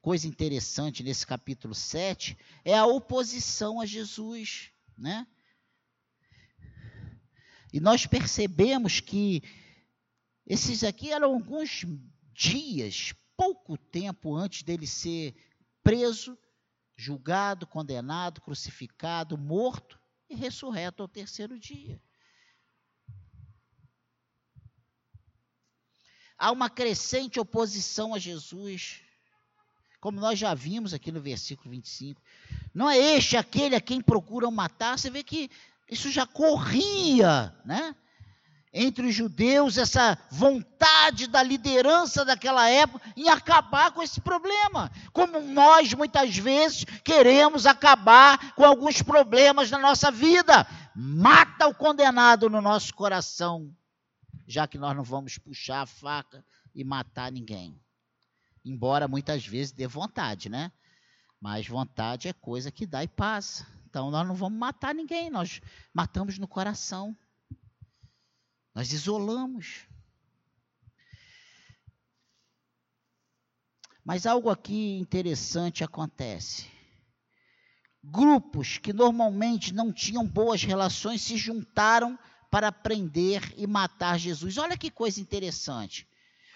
coisa 0.00 0.26
interessante 0.26 1.02
nesse 1.02 1.26
capítulo 1.26 1.74
7 1.74 2.36
é 2.64 2.76
a 2.76 2.84
oposição 2.84 3.80
a 3.80 3.86
Jesus, 3.86 4.70
né? 4.98 5.26
E 7.72 7.80
nós 7.80 8.06
percebemos 8.06 9.00
que 9.00 9.42
esses 10.46 10.84
aqui 10.84 11.10
eram 11.10 11.32
alguns 11.32 11.84
dias, 12.34 13.14
pouco 13.36 13.78
tempo 13.78 14.34
antes 14.34 14.62
dele 14.62 14.86
ser 14.86 15.34
preso, 15.82 16.36
julgado, 16.96 17.66
condenado, 17.66 18.40
crucificado, 18.40 19.38
morto 19.38 19.98
e 20.28 20.34
ressurreto 20.34 21.02
ao 21.02 21.08
terceiro 21.08 21.58
dia. 21.58 22.00
Há 26.36 26.50
uma 26.50 26.68
crescente 26.68 27.38
oposição 27.38 28.14
a 28.14 28.18
Jesus, 28.18 29.00
como 30.00 30.20
nós 30.20 30.38
já 30.38 30.52
vimos 30.54 30.92
aqui 30.92 31.12
no 31.12 31.20
versículo 31.20 31.70
25. 31.70 32.20
Não 32.74 32.90
é 32.90 32.98
este 32.98 33.36
aquele 33.36 33.76
a 33.76 33.80
quem 33.80 34.02
procuram 34.02 34.50
matar, 34.50 34.98
você 34.98 35.08
vê 35.08 35.22
que 35.22 35.48
isso 35.92 36.10
já 36.10 36.26
corria, 36.26 37.54
né? 37.64 37.94
Entre 38.72 39.06
os 39.06 39.14
judeus, 39.14 39.76
essa 39.76 40.18
vontade 40.30 41.26
da 41.26 41.42
liderança 41.42 42.24
daquela 42.24 42.66
época 42.70 43.12
em 43.14 43.28
acabar 43.28 43.92
com 43.92 44.02
esse 44.02 44.18
problema. 44.18 44.90
Como 45.12 45.42
nós, 45.42 45.92
muitas 45.92 46.34
vezes, 46.34 46.84
queremos 47.04 47.66
acabar 47.66 48.54
com 48.54 48.64
alguns 48.64 49.02
problemas 49.02 49.70
na 49.70 49.78
nossa 49.78 50.10
vida. 50.10 50.66
Mata 50.96 51.66
o 51.66 51.74
condenado 51.74 52.48
no 52.48 52.62
nosso 52.62 52.94
coração, 52.94 53.70
já 54.46 54.66
que 54.66 54.78
nós 54.78 54.96
não 54.96 55.04
vamos 55.04 55.36
puxar 55.36 55.82
a 55.82 55.86
faca 55.86 56.42
e 56.74 56.82
matar 56.82 57.30
ninguém. 57.30 57.78
Embora 58.64 59.06
muitas 59.06 59.46
vezes 59.46 59.72
dê 59.72 59.86
vontade, 59.86 60.48
né? 60.48 60.72
Mas 61.38 61.66
vontade 61.66 62.28
é 62.28 62.32
coisa 62.32 62.70
que 62.70 62.86
dá 62.86 63.04
e 63.04 63.08
passa. 63.08 63.66
Então 63.92 64.10
nós 64.10 64.26
não 64.26 64.34
vamos 64.34 64.58
matar 64.58 64.94
ninguém, 64.94 65.28
nós 65.28 65.60
matamos 65.92 66.38
no 66.38 66.48
coração. 66.48 67.14
Nós 68.74 68.90
isolamos. 68.90 69.86
Mas 74.02 74.24
algo 74.24 74.48
aqui 74.48 74.96
interessante 74.96 75.84
acontece. 75.84 76.70
Grupos 78.02 78.78
que 78.78 78.94
normalmente 78.94 79.74
não 79.74 79.92
tinham 79.92 80.26
boas 80.26 80.62
relações 80.62 81.20
se 81.20 81.36
juntaram 81.36 82.18
para 82.50 82.72
prender 82.72 83.52
e 83.58 83.66
matar 83.66 84.18
Jesus. 84.18 84.56
Olha 84.56 84.78
que 84.78 84.90
coisa 84.90 85.20
interessante. 85.20 86.08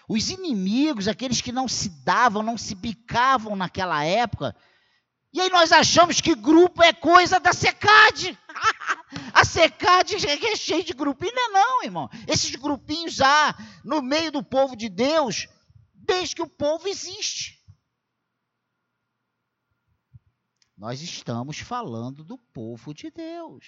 Os 0.09 0.31
inimigos, 0.31 1.07
aqueles 1.07 1.39
que 1.39 1.51
não 1.51 1.67
se 1.67 1.89
davam, 2.03 2.41
não 2.41 2.57
se 2.57 2.73
bicavam 2.73 3.55
naquela 3.55 4.03
época, 4.03 4.55
e 5.37 5.41
aí 5.41 5.49
nós 5.51 5.71
achamos 5.71 6.19
que 6.19 6.33
grupo 6.33 6.81
é 6.81 6.91
coisa 6.91 7.39
da 7.39 7.53
secade. 7.53 8.35
A 9.31 9.45
secade 9.45 10.15
é 10.15 10.55
cheia 10.55 10.83
de 10.83 10.93
grupinhos. 10.93 11.35
Não 11.35 11.43
é 11.43 11.51
não, 11.51 11.83
irmão. 11.83 12.09
Esses 12.27 12.55
grupinhos 12.55 13.21
há 13.21 13.55
no 13.83 14.01
meio 14.01 14.31
do 14.31 14.41
povo 14.41 14.75
de 14.75 14.89
Deus 14.89 15.47
desde 15.93 16.35
que 16.37 16.41
o 16.41 16.49
povo 16.49 16.87
existe. 16.87 17.63
Nós 20.75 21.03
estamos 21.03 21.59
falando 21.59 22.23
do 22.23 22.39
povo 22.39 22.91
de 22.91 23.11
Deus. 23.11 23.63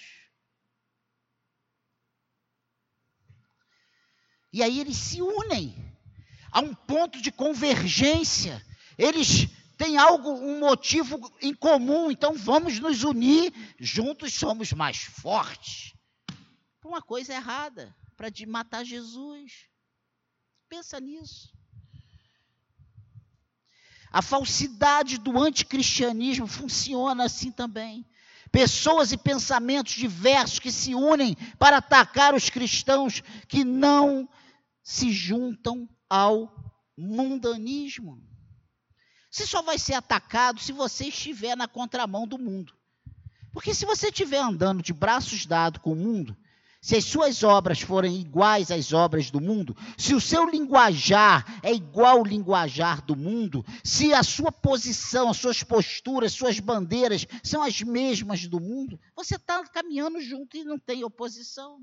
E 4.52 4.60
aí 4.60 4.80
eles 4.80 4.96
se 4.96 5.22
unem 5.22 5.76
a 6.50 6.58
um 6.58 6.74
ponto 6.74 7.22
de 7.22 7.30
convergência. 7.30 8.60
Eles 8.98 9.48
tem 9.80 9.96
algo, 9.96 10.30
um 10.30 10.58
motivo 10.58 11.32
em 11.40 11.54
comum, 11.54 12.10
então 12.10 12.34
vamos 12.34 12.78
nos 12.78 13.02
unir, 13.02 13.50
juntos 13.78 14.34
somos 14.34 14.74
mais 14.74 14.98
fortes. 14.98 15.94
Uma 16.84 17.00
coisa 17.00 17.32
errada, 17.32 17.96
para 18.14 18.28
matar 18.46 18.84
Jesus. 18.84 19.70
Pensa 20.68 21.00
nisso. 21.00 21.50
A 24.12 24.20
falsidade 24.20 25.16
do 25.16 25.38
anticristianismo 25.42 26.46
funciona 26.46 27.24
assim 27.24 27.50
também. 27.50 28.04
Pessoas 28.52 29.12
e 29.12 29.16
pensamentos 29.16 29.94
diversos 29.94 30.58
que 30.58 30.70
se 30.70 30.94
unem 30.94 31.34
para 31.58 31.78
atacar 31.78 32.34
os 32.34 32.50
cristãos 32.50 33.22
que 33.48 33.64
não 33.64 34.28
se 34.82 35.10
juntam 35.10 35.88
ao 36.06 36.54
mundanismo. 36.98 38.29
Você 39.30 39.46
só 39.46 39.62
vai 39.62 39.78
ser 39.78 39.94
atacado 39.94 40.60
se 40.60 40.72
você 40.72 41.06
estiver 41.06 41.56
na 41.56 41.68
contramão 41.68 42.26
do 42.26 42.38
mundo. 42.38 42.74
Porque 43.52 43.72
se 43.74 43.86
você 43.86 44.08
estiver 44.08 44.38
andando 44.38 44.82
de 44.82 44.92
braços 44.92 45.46
dados 45.46 45.80
com 45.80 45.92
o 45.92 45.96
mundo, 45.96 46.36
se 46.82 46.96
as 46.96 47.04
suas 47.04 47.42
obras 47.42 47.80
forem 47.80 48.18
iguais 48.18 48.70
às 48.70 48.92
obras 48.92 49.30
do 49.30 49.40
mundo, 49.40 49.76
se 49.98 50.14
o 50.14 50.20
seu 50.20 50.48
linguajar 50.48 51.60
é 51.62 51.72
igual 51.72 52.18
ao 52.18 52.24
linguajar 52.24 53.04
do 53.04 53.14
mundo, 53.14 53.64
se 53.84 54.14
a 54.14 54.22
sua 54.22 54.50
posição, 54.50 55.28
as 55.28 55.36
suas 55.36 55.62
posturas, 55.62 56.32
suas 56.32 56.58
bandeiras 56.58 57.26
são 57.42 57.62
as 57.62 57.82
mesmas 57.82 58.46
do 58.46 58.58
mundo, 58.58 58.98
você 59.14 59.36
está 59.36 59.62
caminhando 59.68 60.20
junto 60.20 60.56
e 60.56 60.64
não 60.64 60.78
tem 60.78 61.04
oposição. 61.04 61.80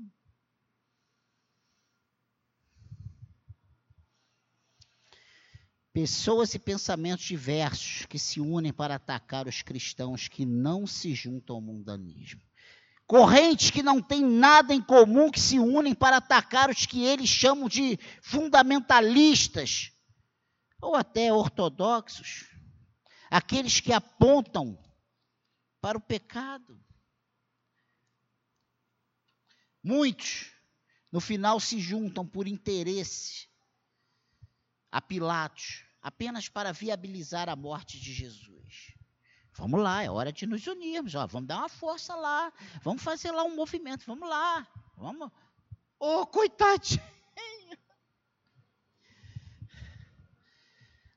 Pessoas 6.00 6.54
e 6.54 6.60
pensamentos 6.60 7.24
diversos 7.24 8.06
que 8.06 8.20
se 8.20 8.40
unem 8.40 8.72
para 8.72 8.94
atacar 8.94 9.48
os 9.48 9.62
cristãos 9.62 10.28
que 10.28 10.46
não 10.46 10.86
se 10.86 11.12
juntam 11.12 11.56
ao 11.56 11.60
mundanismo. 11.60 12.40
Correntes 13.04 13.72
que 13.72 13.82
não 13.82 14.00
têm 14.00 14.22
nada 14.24 14.72
em 14.72 14.80
comum 14.80 15.28
que 15.28 15.40
se 15.40 15.58
unem 15.58 15.96
para 15.96 16.18
atacar 16.18 16.70
os 16.70 16.86
que 16.86 17.02
eles 17.04 17.28
chamam 17.28 17.68
de 17.68 17.98
fundamentalistas 18.22 19.90
ou 20.80 20.94
até 20.94 21.32
ortodoxos. 21.32 22.48
Aqueles 23.28 23.80
que 23.80 23.92
apontam 23.92 24.78
para 25.80 25.98
o 25.98 26.00
pecado. 26.00 26.80
Muitos, 29.82 30.52
no 31.10 31.20
final, 31.20 31.58
se 31.58 31.80
juntam 31.80 32.24
por 32.24 32.46
interesse 32.46 33.48
a 34.92 35.00
Pilatos, 35.00 35.87
apenas 36.08 36.48
para 36.48 36.72
viabilizar 36.72 37.50
a 37.50 37.56
morte 37.56 38.00
de 38.00 38.14
Jesus. 38.14 38.94
Vamos 39.52 39.78
lá, 39.78 40.02
é 40.02 40.10
hora 40.10 40.32
de 40.32 40.46
nos 40.46 40.66
unirmos. 40.66 41.14
Ó, 41.14 41.26
vamos 41.26 41.48
dar 41.48 41.58
uma 41.58 41.68
força 41.68 42.14
lá. 42.14 42.50
Vamos 42.82 43.02
fazer 43.02 43.30
lá 43.30 43.44
um 43.44 43.54
movimento. 43.54 44.06
Vamos 44.06 44.26
lá. 44.26 44.66
Vamos. 44.96 45.30
Ô, 46.00 46.22
oh, 46.22 46.26
coitadinho. 46.26 47.02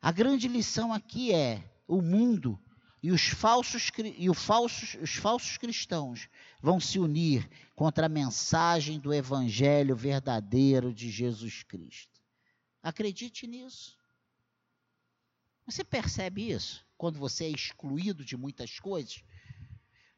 A 0.01 0.11
grande 0.11 0.49
lição 0.49 0.91
aqui 0.91 1.33
é 1.33 1.63
o 1.87 2.01
mundo 2.01 2.59
e 3.01 3.11
os 3.11 3.29
falsos, 3.29 3.91
e 4.17 4.29
o 4.29 4.33
falsos, 4.33 4.97
os 5.01 5.15
falsos 5.15 5.57
cristãos 5.57 6.27
vão 6.61 6.81
se 6.81 6.99
unir 6.99 7.49
contra 7.75 8.07
a 8.07 8.09
mensagem 8.09 8.99
do 8.99 9.13
evangelho 9.13 9.95
verdadeiro 9.95 10.93
de 10.93 11.09
Jesus 11.09 11.63
Cristo. 11.63 12.19
Acredite 12.83 13.47
nisso. 13.47 14.00
Você 15.65 15.83
percebe 15.83 16.51
isso 16.51 16.85
quando 16.97 17.19
você 17.19 17.45
é 17.45 17.49
excluído 17.49 18.25
de 18.25 18.35
muitas 18.35 18.79
coisas? 18.79 19.23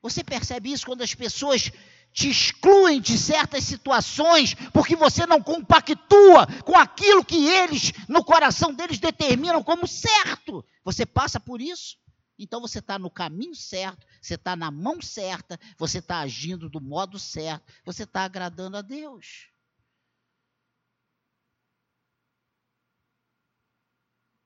Você 0.01 0.23
percebe 0.23 0.71
isso 0.71 0.85
quando 0.85 1.01
as 1.01 1.15
pessoas 1.15 1.71
te 2.11 2.29
excluem 2.29 3.01
de 3.01 3.17
certas 3.17 3.63
situações 3.63 4.53
porque 4.71 4.95
você 4.95 5.25
não 5.25 5.41
compactua 5.41 6.45
com 6.63 6.77
aquilo 6.77 7.25
que 7.25 7.47
eles, 7.47 7.91
no 8.07 8.23
coração 8.23 8.73
deles, 8.73 8.99
determinam 8.99 9.63
como 9.63 9.87
certo. 9.87 10.63
Você 10.83 11.05
passa 11.05 11.39
por 11.39 11.61
isso? 11.61 11.97
Então 12.37 12.59
você 12.59 12.79
está 12.79 12.99
no 12.99 13.09
caminho 13.09 13.55
certo, 13.55 14.05
você 14.21 14.35
está 14.35 14.55
na 14.55 14.69
mão 14.69 15.01
certa, 15.01 15.59
você 15.77 15.99
está 15.99 16.19
agindo 16.19 16.69
do 16.69 16.81
modo 16.81 17.17
certo, 17.17 17.71
você 17.85 18.03
está 18.03 18.23
agradando 18.23 18.77
a 18.77 18.81
Deus. 18.81 19.47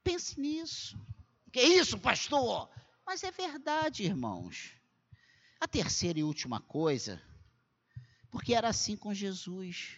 Pense 0.08 0.39
nisso. 0.39 0.98
Que 1.52 1.62
isso, 1.62 2.00
pastor? 2.00 2.70
Mas 3.06 3.26
é 3.26 3.32
verdade, 3.32 4.04
irmãos. 4.04 4.72
A 5.60 5.67
terceira 5.67 6.17
e 6.20 6.24
última 6.24 6.62
coisa 6.62 7.22
Porque 8.32 8.54
era 8.54 8.70
assim 8.70 8.96
com 8.96 9.13
Jesus. 9.13 9.98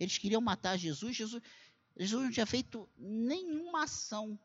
Eles 0.00 0.18
queriam 0.18 0.40
matar 0.40 0.76
Jesus. 0.76 1.14
Jesus, 1.14 1.40
Jesus 1.96 2.24
não 2.24 2.32
tinha 2.32 2.44
feito 2.44 2.88
nenhuma 2.98 3.84
ação 3.84 4.36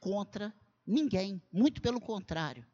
contra 0.00 0.52
ninguém. 0.84 1.40
Muito 1.52 1.80
pelo 1.80 2.00
contrário. 2.00 2.66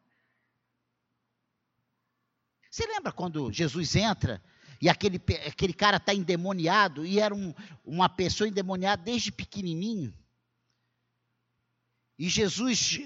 Você 2.70 2.87
lembra 2.87 3.12
quando 3.12 3.53
Jesus 3.53 3.94
entra 3.94 4.42
e 4.81 4.88
aquele, 4.88 5.20
aquele 5.46 5.75
cara 5.75 5.99
está 5.99 6.14
endemoniado 6.14 7.05
e 7.05 7.20
era 7.20 7.35
um, 7.35 7.53
uma 7.85 8.09
pessoa 8.09 8.49
endemoniada 8.49 9.03
desde 9.03 9.31
pequenininho? 9.31 10.14
E 12.18 12.29
Jesus, 12.29 12.98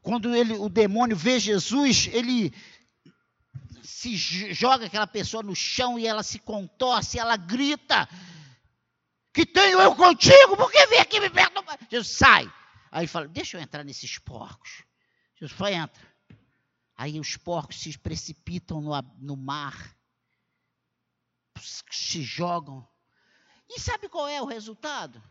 quando 0.00 0.34
ele, 0.34 0.54
o 0.54 0.68
demônio 0.68 1.16
vê 1.16 1.40
Jesus, 1.40 2.08
ele 2.12 2.54
se 3.82 4.16
joga 4.16 4.86
aquela 4.86 5.06
pessoa 5.06 5.42
no 5.42 5.56
chão 5.56 5.98
e 5.98 6.06
ela 6.06 6.22
se 6.22 6.38
contorce, 6.38 7.18
ela 7.18 7.36
grita: 7.36 8.08
Que 9.32 9.44
tenho 9.44 9.80
eu 9.80 9.96
contigo? 9.96 10.56
Por 10.56 10.70
que 10.70 10.86
vem 10.86 11.00
aqui 11.00 11.18
me 11.18 11.28
perturbar? 11.28 11.78
Jesus 11.90 12.16
sai. 12.16 12.52
Aí 12.92 13.06
fala: 13.08 13.26
Deixa 13.26 13.56
eu 13.56 13.60
entrar 13.60 13.82
nesses 13.82 14.18
porcos. 14.18 14.84
Jesus 15.34 15.56
foi, 15.56 15.74
entra. 15.74 16.06
Aí 16.96 17.18
os 17.18 17.36
porcos 17.36 17.80
se 17.80 17.96
precipitam 17.98 18.80
no, 18.80 18.90
no 19.18 19.36
mar, 19.36 19.96
se 21.60 22.22
jogam. 22.22 22.86
E 23.68 23.80
sabe 23.80 24.08
qual 24.08 24.28
é 24.28 24.40
o 24.40 24.46
resultado? 24.46 25.22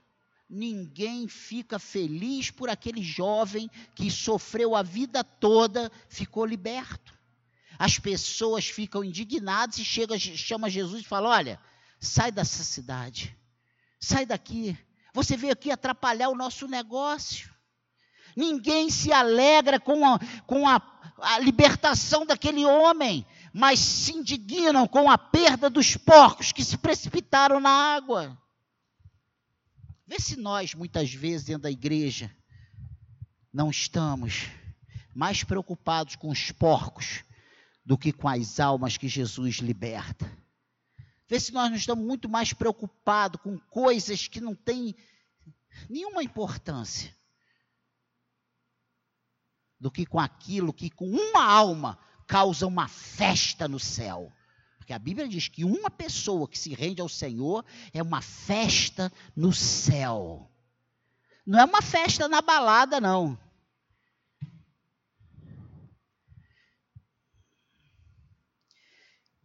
Ninguém 0.49 1.27
fica 1.27 1.77
feliz 1.77 2.49
por 2.49 2.69
aquele 2.69 3.03
jovem 3.03 3.69
que 3.93 4.09
sofreu 4.09 4.75
a 4.75 4.81
vida 4.81 5.23
toda, 5.23 5.91
ficou 6.07 6.45
liberto. 6.45 7.13
As 7.77 7.99
pessoas 7.99 8.67
ficam 8.67 9.03
indignadas 9.03 9.77
e 9.77 9.85
chega, 9.85 10.17
chama 10.17 10.69
Jesus 10.69 11.01
e 11.01 11.07
fala: 11.07 11.29
Olha, 11.29 11.59
sai 11.99 12.31
dessa 12.31 12.63
cidade, 12.63 13.37
sai 13.99 14.25
daqui. 14.25 14.77
Você 15.13 15.35
veio 15.35 15.53
aqui 15.53 15.69
atrapalhar 15.69 16.29
o 16.29 16.35
nosso 16.35 16.67
negócio. 16.67 17.53
Ninguém 18.35 18.89
se 18.89 19.11
alegra 19.11 19.79
com 19.79 20.05
a, 20.05 20.19
com 20.45 20.67
a, 20.67 20.81
a 21.19 21.39
libertação 21.39 22.25
daquele 22.25 22.63
homem, 22.65 23.25
mas 23.51 23.79
se 23.79 24.13
indignam 24.13 24.87
com 24.87 25.09
a 25.09 25.17
perda 25.17 25.69
dos 25.69 25.97
porcos 25.97 26.51
que 26.51 26.63
se 26.63 26.77
precipitaram 26.77 27.59
na 27.59 27.69
água. 27.69 28.37
Vê 30.07 30.19
se 30.21 30.37
nós, 30.37 30.73
muitas 30.73 31.13
vezes, 31.13 31.45
dentro 31.45 31.63
da 31.63 31.71
igreja, 31.71 32.33
não 33.51 33.69
estamos 33.69 34.47
mais 35.13 35.43
preocupados 35.43 36.15
com 36.15 36.29
os 36.29 36.49
porcos 36.51 37.25
do 37.85 37.97
que 37.97 38.13
com 38.13 38.29
as 38.29 38.59
almas 38.59 38.95
que 38.95 39.09
Jesus 39.09 39.55
liberta. 39.57 40.25
Vê 41.27 41.37
se 41.39 41.51
nós 41.51 41.69
não 41.69 41.75
estamos 41.75 42.05
muito 42.05 42.29
mais 42.29 42.53
preocupados 42.53 43.41
com 43.41 43.59
coisas 43.59 44.29
que 44.29 44.39
não 44.39 44.55
têm 44.55 44.95
nenhuma 45.89 46.23
importância 46.23 47.13
do 49.77 49.91
que 49.91 50.05
com 50.05 50.19
aquilo 50.19 50.71
que, 50.71 50.89
com 50.89 51.09
uma 51.09 51.43
alma, 51.43 51.99
causa 52.25 52.65
uma 52.65 52.87
festa 52.87 53.67
no 53.67 53.79
céu. 53.79 54.31
Porque 54.87 54.93
a 54.93 54.99
Bíblia 54.99 55.27
diz 55.27 55.49
que 55.49 55.65
uma 55.65 55.91
pessoa 55.91 56.47
que 56.47 56.57
se 56.57 56.73
rende 56.73 57.01
ao 57.01 57.09
Senhor 57.09 57.65
é 57.91 58.01
uma 58.01 58.21
festa 58.21 59.11
no 59.35 59.51
céu. 59.51 60.49
Não 61.45 61.59
é 61.59 61.65
uma 61.65 61.81
festa 61.81 62.29
na 62.29 62.41
balada, 62.41 63.01
não. 63.01 63.37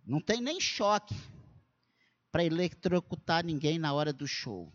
Não 0.07 0.21
tem 0.21 0.41
nem 0.41 0.61
choque 0.61 1.13
para 2.31 2.45
eletrocutar 2.45 3.45
ninguém 3.45 3.81
na 3.81 3.93
hora 3.93 4.13
do 4.13 4.29
show. 4.29 4.73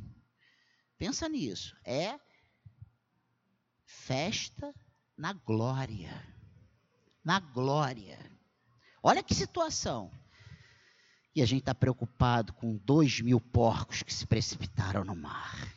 Pensa 0.97 1.29
nisso. 1.29 1.77
É 1.85 2.19
festa 3.85 4.75
na 5.15 5.31
glória. 5.31 6.11
Na 7.23 7.39
glória. 7.39 8.19
Olha 9.01 9.23
que 9.23 9.33
situação. 9.33 10.11
E 11.37 11.41
a 11.43 11.45
gente 11.45 11.59
está 11.59 11.75
preocupado 11.75 12.51
com 12.51 12.75
dois 12.77 13.21
mil 13.21 13.39
porcos 13.39 14.01
que 14.01 14.11
se 14.11 14.25
precipitaram 14.25 15.03
no 15.03 15.15
mar. 15.15 15.71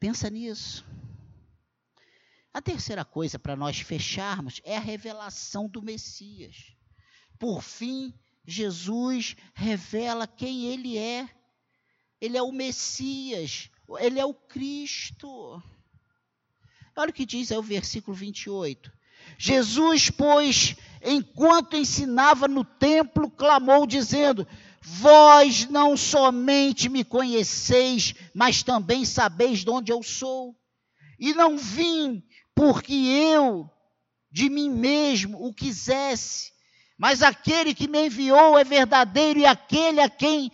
Pensa 0.00 0.30
nisso. 0.30 0.82
A 2.54 2.62
terceira 2.62 3.04
coisa 3.04 3.38
para 3.38 3.54
nós 3.54 3.80
fecharmos 3.80 4.62
é 4.64 4.74
a 4.74 4.80
revelação 4.80 5.68
do 5.68 5.82
Messias. 5.82 6.74
Por 7.38 7.62
fim, 7.62 8.14
Jesus 8.46 9.36
revela 9.52 10.26
quem 10.26 10.64
ele 10.72 10.96
é. 10.96 11.28
Ele 12.18 12.38
é 12.38 12.42
o 12.42 12.50
Messias, 12.50 13.70
ele 14.00 14.18
é 14.18 14.24
o 14.24 14.32
Cristo. 14.32 15.62
Olha 16.96 17.10
o 17.10 17.12
que 17.12 17.26
diz 17.26 17.52
aí 17.52 17.58
o 17.58 17.62
versículo 17.62 18.16
28. 18.16 18.90
Jesus, 19.38 20.10
pois, 20.10 20.76
enquanto 21.02 21.76
ensinava 21.76 22.48
no 22.48 22.64
templo, 22.64 23.30
clamou, 23.30 23.86
dizendo: 23.86 24.46
Vós 24.82 25.66
não 25.68 25.96
somente 25.96 26.88
me 26.88 27.04
conheceis, 27.04 28.14
mas 28.34 28.62
também 28.62 29.04
sabeis 29.04 29.60
de 29.60 29.70
onde 29.70 29.92
eu 29.92 30.02
sou. 30.02 30.56
E 31.18 31.34
não 31.34 31.58
vim 31.58 32.22
porque 32.54 32.92
eu 32.94 33.70
de 34.30 34.48
mim 34.48 34.70
mesmo 34.70 35.46
o 35.46 35.52
quisesse, 35.52 36.52
mas 36.98 37.22
aquele 37.22 37.74
que 37.74 37.88
me 37.88 38.06
enviou 38.06 38.58
é 38.58 38.64
verdadeiro 38.64 39.40
e 39.40 39.46
aquele 39.46 40.00
a 40.00 40.08
quem 40.08 40.52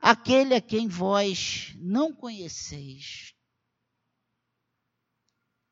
aquele 0.00 0.54
a 0.54 0.60
quem 0.60 0.88
vós 0.88 1.74
não 1.76 2.12
conheceis. 2.12 3.34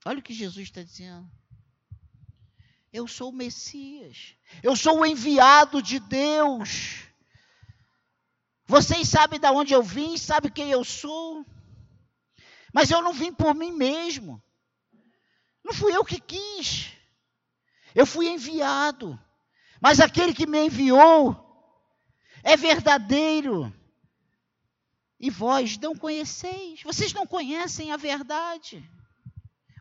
Olha 0.05 0.19
o 0.19 0.23
que 0.23 0.35
Jesus 0.35 0.69
está 0.69 0.83
dizendo. 0.83 1.29
Eu 2.93 3.07
sou 3.07 3.31
o 3.31 3.35
Messias. 3.35 4.35
Eu 4.63 4.75
sou 4.75 5.01
o 5.01 5.07
enviado 5.07 5.83
de 5.83 5.99
Deus. 5.99 7.05
Vocês 8.67 9.09
sabem 9.09 9.39
de 9.39 9.49
onde 9.49 9.73
eu 9.73 9.83
vim, 9.83 10.17
sabem 10.17 10.51
quem 10.51 10.71
eu 10.71 10.85
sou. 10.85 11.45
Mas 12.73 12.91
eu 12.91 13.03
não 13.03 13.13
vim 13.13 13.33
por 13.33 13.55
mim 13.55 13.73
mesmo. 13.73 14.43
Não 15.65 15.73
fui 15.73 15.95
eu 15.95 16.05
que 16.05 16.21
quis. 16.21 16.93
Eu 17.95 18.07
fui 18.07 18.29
enviado. 18.29 19.19
Mas 19.81 20.01
aquele 20.01 20.35
que 20.35 20.47
me 20.47 20.67
enviou 20.67 21.37
é 22.43 22.57
verdadeiro. 22.57 23.73
E 25.21 25.31
vós 25.31 25.77
não 25.79 25.97
conheceis. 25.97 26.83
Vocês 26.83 27.13
não 27.13 27.27
conhecem 27.27 27.93
a 27.93 27.97
verdade. 27.97 28.89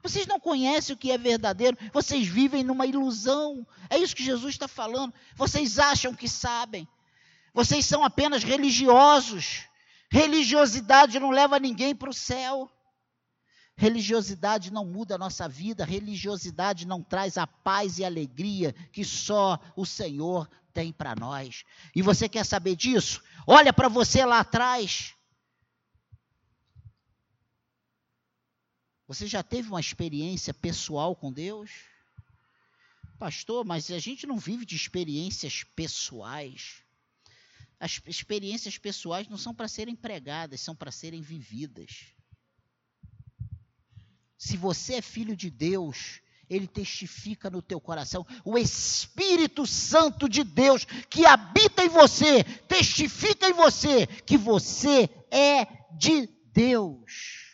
Vocês 0.04 0.28
não 0.28 0.40
conhecem 0.40 0.94
o 0.96 0.98
que 0.98 1.12
é 1.12 1.18
verdadeiro, 1.18 1.78
vocês 1.92 2.28
vivem 2.28 2.64
numa 2.64 2.86
ilusão. 2.86 3.66
É 3.90 3.98
isso 3.98 4.16
que 4.16 4.24
Jesus 4.24 4.54
está 4.54 4.68
falando. 4.68 5.14
Vocês 5.36 5.80
acham 5.80 6.14
que 6.14 6.28
sabem. 6.28 6.88
Vocês 7.54 7.86
são 7.86 8.04
apenas 8.04 8.44
religiosos. 8.44 9.64
Religiosidade 10.10 11.20
não 11.20 11.32
leva 11.32 11.60
ninguém 11.60 11.96
para 11.96 12.10
o 12.10 12.14
céu. 12.14 12.72
Religiosidade 13.76 14.72
não 14.72 14.86
muda 14.86 15.16
a 15.16 15.18
nossa 15.20 15.48
vida, 15.48 15.86
religiosidade 15.86 16.88
não 16.88 17.04
traz 17.04 17.38
a 17.38 17.46
paz 17.46 18.00
e 18.00 18.06
alegria 18.06 18.74
que 18.92 19.06
só 19.06 19.60
o 19.76 19.86
Senhor 19.86 20.50
tem 20.74 20.92
para 20.92 21.16
nós. 21.16 21.64
E 21.96 22.02
você 22.02 22.28
quer 22.28 22.44
saber 22.44 22.76
disso? 22.76 23.22
Olha 23.46 23.72
para 23.72 23.88
você 23.88 24.26
lá 24.26 24.40
atrás. 24.40 25.14
Você 29.08 29.26
já 29.26 29.42
teve 29.42 29.70
uma 29.70 29.80
experiência 29.80 30.54
pessoal 30.54 31.16
com 31.16 31.32
Deus? 31.32 31.72
Pastor, 33.18 33.64
mas 33.64 33.90
a 33.90 34.00
gente 34.00 34.28
não 34.28 34.38
vive 34.38 34.66
de 34.66 34.76
experiências 34.76 35.64
pessoais. 35.64 36.84
As 37.80 38.02
experiências 38.06 38.78
pessoais 38.78 39.30
não 39.30 39.38
são 39.38 39.56
para 39.56 39.68
serem 39.70 39.96
pregadas, 39.96 40.60
são 40.60 40.76
para 40.76 40.92
serem 40.92 41.22
vividas. 41.22 42.08
Se 44.38 44.58
você 44.58 44.96
é 44.96 45.02
filho 45.02 45.38
de 45.38 45.50
Deus, 45.50 46.20
ele 46.50 46.68
testifica 46.68 47.50
no 47.50 47.62
teu 47.62 47.80
coração. 47.80 48.26
O 48.44 48.58
Espírito 48.58 49.66
Santo 49.66 50.28
de 50.28 50.44
Deus 50.44 50.84
que 51.10 51.26
habita 51.26 51.84
em 51.84 51.90
você, 51.90 52.44
testifica 52.44 53.48
em 53.48 53.54
você 53.54 54.06
que 54.06 54.38
você 54.38 55.10
é 55.32 55.66
de 55.98 56.28
Deus. 56.52 57.47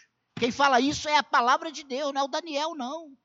Quem 0.43 0.51
fala 0.51 0.81
isso 0.81 1.07
é 1.07 1.15
a 1.15 1.23
palavra 1.23 1.71
de 1.71 1.85
Deus, 1.85 2.13
não 2.13 2.19
é 2.19 2.23
o 2.25 2.27
Daniel, 2.27 2.75
não. 2.75 3.17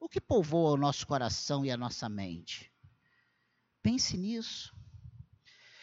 O 0.00 0.08
que 0.08 0.20
povoa 0.20 0.72
o 0.72 0.76
nosso 0.76 1.06
coração 1.06 1.64
e 1.64 1.70
a 1.70 1.76
nossa 1.76 2.08
mente? 2.08 2.72
Pense 3.80 4.16
nisso. 4.16 4.74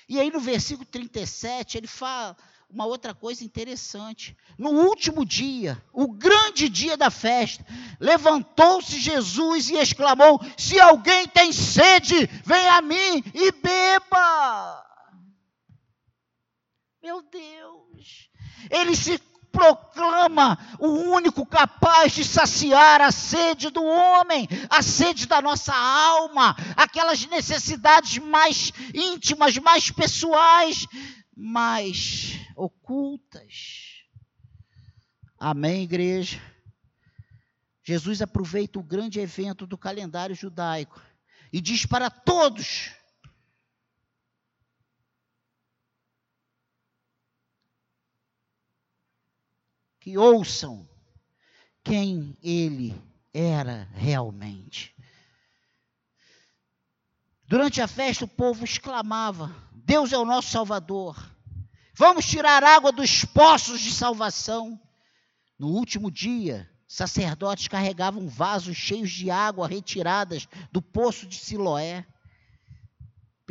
E 0.09 0.19
aí 0.19 0.29
no 0.29 0.41
versículo 0.41 0.85
37, 0.85 1.77
ele 1.77 1.87
fala 1.87 2.35
uma 2.69 2.85
outra 2.85 3.15
coisa 3.15 3.45
interessante. 3.45 4.35
No 4.57 4.71
último 4.71 5.25
dia, 5.25 5.81
o 5.93 6.11
grande 6.11 6.67
dia 6.67 6.97
da 6.97 7.09
festa, 7.09 7.65
levantou-se 7.97 8.99
Jesus 8.99 9.69
e 9.69 9.75
exclamou: 9.75 10.37
Se 10.57 10.81
alguém 10.81 11.29
tem 11.29 11.53
sede, 11.53 12.27
vem 12.43 12.67
a 12.67 12.81
mim 12.81 13.23
e 13.33 13.53
beba. 13.53 14.85
Meu 17.01 17.21
Deus! 17.21 18.30
Ele 18.69 18.95
se 18.95 19.19
proclama 19.51 20.57
o 20.79 20.87
único 20.87 21.45
capaz 21.45 22.13
de 22.13 22.23
saciar 22.23 23.01
a 23.01 23.11
sede 23.11 23.69
do 23.69 23.83
homem, 23.83 24.47
a 24.69 24.81
sede 24.81 25.27
da 25.27 25.41
nossa 25.41 25.75
alma, 25.75 26.55
aquelas 26.75 27.25
necessidades 27.25 28.17
mais 28.17 28.71
íntimas, 28.93 29.57
mais 29.57 29.91
pessoais, 29.91 30.87
mais 31.35 32.39
ocultas. 32.55 33.91
Amém, 35.37 35.83
igreja? 35.83 36.39
Jesus 37.83 38.21
aproveita 38.21 38.79
o 38.79 38.83
grande 38.83 39.19
evento 39.19 39.65
do 39.65 39.77
calendário 39.77 40.35
judaico 40.35 41.01
e 41.51 41.59
diz 41.59 41.85
para 41.85 42.09
todos: 42.09 42.91
que 50.01 50.17
ouçam 50.17 50.89
quem 51.83 52.35
ele 52.43 52.99
era 53.31 53.87
realmente. 53.93 54.95
Durante 57.47 57.79
a 57.79 57.87
festa, 57.87 58.25
o 58.25 58.27
povo 58.27 58.65
exclamava: 58.65 59.55
Deus 59.71 60.11
é 60.11 60.17
o 60.17 60.25
nosso 60.25 60.49
Salvador. 60.49 61.15
Vamos 61.95 62.25
tirar 62.25 62.63
água 62.63 62.91
dos 62.91 63.23
poços 63.23 63.79
de 63.79 63.93
salvação. 63.93 64.81
No 65.57 65.67
último 65.67 66.09
dia, 66.09 66.67
sacerdotes 66.87 67.67
carregavam 67.67 68.27
vasos 68.27 68.75
cheios 68.75 69.11
de 69.11 69.29
água 69.29 69.67
retiradas 69.67 70.47
do 70.71 70.81
poço 70.81 71.27
de 71.27 71.35
Siloé 71.35 72.07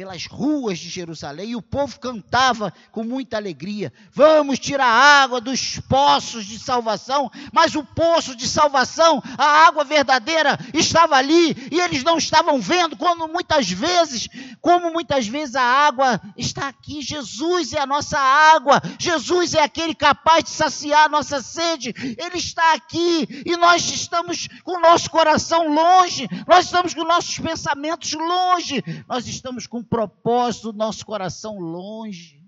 pelas 0.01 0.25
ruas 0.25 0.79
de 0.79 0.89
Jerusalém 0.89 1.51
e 1.51 1.57
o 1.57 1.61
povo 1.61 2.01
cantava 2.01 2.73
com 2.91 3.05
muita 3.05 3.37
alegria: 3.37 3.93
Vamos 4.15 4.59
tirar 4.59 4.87
água 4.87 5.43
dos 5.43 5.79
poços 5.81 6.47
de 6.47 6.59
salvação. 6.59 7.31
Mas 7.53 7.75
o 7.75 7.85
poço 7.85 8.35
de 8.35 8.49
salvação, 8.49 9.23
a 9.37 9.67
água 9.67 9.85
verdadeira, 9.85 10.59
estava 10.73 11.17
ali 11.17 11.55
e 11.71 11.79
eles 11.79 12.03
não 12.03 12.17
estavam 12.17 12.59
vendo, 12.63 12.97
como 12.97 13.29
muitas 13.29 13.71
vezes, 13.71 14.27
como 14.63 14.91
muitas 14.91 15.27
vezes 15.27 15.55
a 15.55 15.63
água 15.63 16.19
está 16.35 16.69
aqui. 16.69 17.03
Jesus 17.03 17.75
é 17.75 17.81
a 17.81 17.87
nossa 17.87 18.19
água, 18.19 18.81
Jesus 18.99 19.53
é 19.53 19.61
aquele 19.61 19.95
capaz 19.95 20.45
de 20.45 20.51
saciar 20.51 21.05
a 21.05 21.09
nossa 21.11 21.43
sede. 21.43 21.93
Ele 22.17 22.39
está 22.39 22.73
aqui 22.73 23.43
e 23.45 23.55
nós 23.59 23.87
estamos 23.91 24.49
com 24.65 24.79
o 24.79 24.81
nosso 24.81 25.11
coração 25.11 25.69
longe, 25.69 26.27
nós 26.49 26.65
estamos 26.65 26.95
com 26.95 27.05
nossos 27.05 27.39
pensamentos 27.39 28.15
longe, 28.15 28.83
nós 29.07 29.27
estamos 29.27 29.67
com 29.67 29.89
propósito 29.91 30.72
do 30.72 30.78
nosso 30.78 31.05
coração 31.05 31.59
longe. 31.59 32.41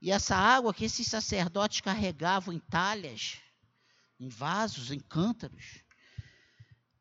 E 0.00 0.10
essa 0.10 0.34
água 0.34 0.72
que 0.72 0.84
esses 0.84 1.06
sacerdotes 1.06 1.82
carregavam 1.82 2.54
em 2.54 2.58
talhas, 2.58 3.38
em 4.18 4.28
vasos, 4.28 4.90
em 4.90 4.98
cântaros, 4.98 5.84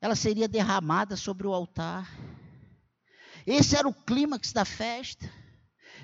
ela 0.02 0.16
seria 0.16 0.48
derramada 0.48 1.16
sobre 1.16 1.48
o 1.48 1.54
altar. 1.54 2.12
Esse 3.46 3.78
era 3.78 3.88
o 3.88 3.94
clímax 3.94 4.52
da 4.52 4.66
festa. 4.66 5.32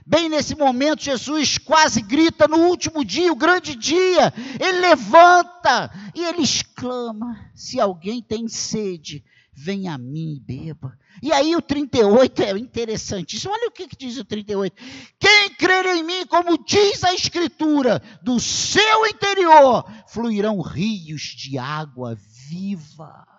Bem 0.08 0.30
nesse 0.30 0.56
momento, 0.56 1.03
Jesus 1.03 1.58
quase 1.58 1.99
grita 1.99 2.47
no 2.47 2.58
último 2.68 3.03
dia, 3.03 3.34
o 3.34 3.36
grande 3.36 3.76
dia. 3.76 4.32
Ele 4.60 4.80
levanta 4.80 5.91
e 6.14 6.24
ele 6.24 6.43
exclama: 6.43 7.49
Se 7.56 7.80
alguém 7.80 8.22
tem 8.22 8.47
sede, 8.47 9.24
vem 9.51 9.88
a 9.88 9.97
mim 9.97 10.36
e 10.36 10.39
beba. 10.39 10.95
E 11.24 11.32
aí 11.34 11.56
o 11.56 11.62
38 11.62 12.43
é 12.43 12.51
interessantíssimo. 12.51 13.51
Olha 13.51 13.68
o 13.68 13.72
que, 13.72 13.88
que 13.88 13.95
diz 13.95 14.18
o 14.18 14.24
38. 14.24 14.76
Quem 15.18 15.49
crer 15.56 15.86
em 15.88 16.03
mim, 16.03 16.26
como 16.28 16.64
diz 16.64 17.03
a 17.03 17.12
Escritura, 17.12 17.99
do 18.22 18.39
seu 18.39 19.08
interior 19.08 19.89
fluirão 20.08 20.62
rios 20.62 21.22
de 21.22 21.58
água 21.58 22.16
viva. 22.47 23.34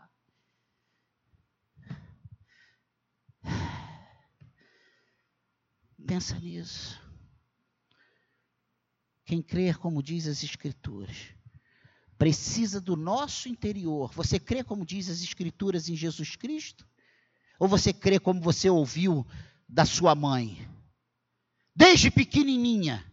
Pensa 6.07 6.39
nisso. 6.39 7.01
Quem 9.25 9.43
crer, 9.43 9.77
como 9.77 10.01
diz 10.03 10.29
as 10.29 10.45
Escrituras, 10.45 11.17
precisa 12.17 12.81
do 12.81 12.95
nosso 12.97 13.49
interior. 13.49 14.13
Você 14.13 14.39
crê, 14.39 14.63
como 14.63 14.87
diz 14.87 15.11
as 15.11 15.21
Escrituras, 15.21 15.89
em 15.89 15.97
Jesus 15.97 16.37
Cristo? 16.37 16.89
Ou 17.59 17.67
você 17.67 17.93
crê 17.93 18.21
como 18.21 18.41
você 18.41 18.71
ouviu 18.71 19.27
da 19.69 19.85
sua 19.85 20.15
mãe? 20.15 20.69
Desde 21.75 22.11
pequenininha. 22.11 23.05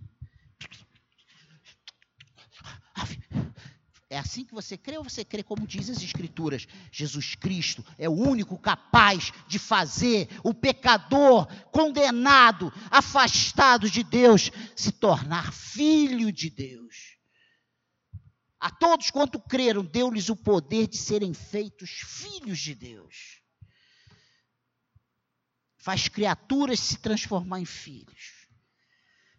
É 4.14 4.20
assim 4.20 4.46
que 4.46 4.54
você 4.54 4.78
crê 4.78 4.96
ou 4.96 5.04
você 5.04 5.26
crê 5.26 5.42
como 5.42 5.66
diz 5.66 5.90
as 5.90 6.04
Escrituras? 6.04 6.68
Jesus 6.92 7.34
Cristo 7.34 7.84
é 7.98 8.08
o 8.08 8.12
único 8.12 8.60
capaz 8.60 9.32
de 9.48 9.58
fazer 9.58 10.30
o 10.44 10.54
pecador 10.54 11.48
condenado, 11.72 12.72
afastado 12.92 13.90
de 13.90 14.04
Deus, 14.04 14.52
se 14.76 14.92
tornar 14.92 15.52
filho 15.52 16.32
de 16.32 16.52
Deus. 16.52 17.18
A 18.60 18.70
todos 18.70 19.10
quanto 19.10 19.40
creram, 19.40 19.84
deu-lhes 19.84 20.30
o 20.30 20.36
poder 20.36 20.86
de 20.86 20.98
serem 20.98 21.34
feitos 21.34 21.90
filhos 21.90 22.60
de 22.60 22.76
Deus. 22.76 23.42
Faz 25.76 26.08
criaturas 26.08 26.80
se 26.80 26.98
transformar 27.00 27.62
em 27.62 27.66
filhos. 27.66 28.43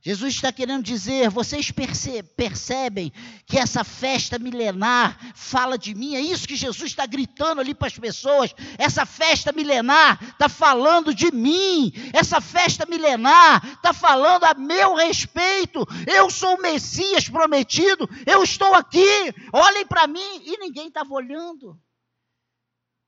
Jesus 0.05 0.35
está 0.35 0.53
querendo 0.53 0.85
dizer: 0.85 1.31
vocês 1.31 1.71
percebem 1.71 3.11
que 3.47 3.59
essa 3.59 3.83
festa 3.83 4.39
milenar 4.39 5.19
fala 5.35 5.79
de 5.79 5.95
mim? 5.95 6.15
É 6.15 6.21
isso 6.21 6.47
que 6.47 6.57
Jesus 6.57 6.91
está 6.91 7.07
gritando 7.07 7.63
ali 7.63 7.75
para 7.75 7.87
as 7.87 7.99
pessoas. 7.99 8.55
Essa 8.77 9.07
festa 9.07 9.51
milenar 9.51 10.23
está 10.23 10.47
falando 10.47 11.15
de 11.15 11.33
mim. 11.33 11.91
Essa 12.13 12.39
festa 12.39 12.85
milenar 12.85 13.67
está 13.77 13.95
falando 13.95 14.45
a 14.45 14.53
meu 14.53 14.95
respeito. 14.95 15.87
Eu 16.07 16.29
sou 16.29 16.57
o 16.57 16.61
Messias 16.61 17.27
prometido. 17.31 18.07
Eu 18.27 18.43
estou 18.45 18.75
aqui. 18.75 19.33
Olhem 19.55 19.87
para 19.87 20.07
mim. 20.07 20.43
E 20.45 20.59
ninguém 20.59 20.89
estava 20.89 21.15
olhando. 21.15 21.81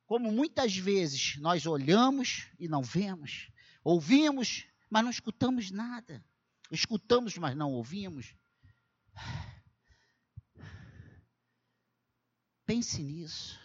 Como 0.07 0.33
muitas 0.33 0.75
vezes 0.75 1.37
nós 1.41 1.67
olhamos 1.67 2.47
e 2.59 2.69
não 2.69 2.81
vemos, 2.81 3.51
ouvimos, 3.85 4.65
mas 4.89 5.03
não 5.03 5.11
escutamos 5.11 5.71
nada. 5.71 6.25
Escutamos, 6.71 7.37
mas 7.39 7.57
não 7.57 7.73
ouvimos. 7.73 8.35
Pense 12.67 13.01
nisso. 13.03 13.59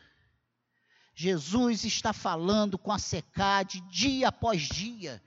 Jesus 1.15 1.83
está 1.83 2.13
falando 2.13 2.77
com 2.77 2.91
a 2.91 2.99
secade 2.99 3.81
dia 3.89 4.27
após 4.29 4.61
dia. 4.61 5.21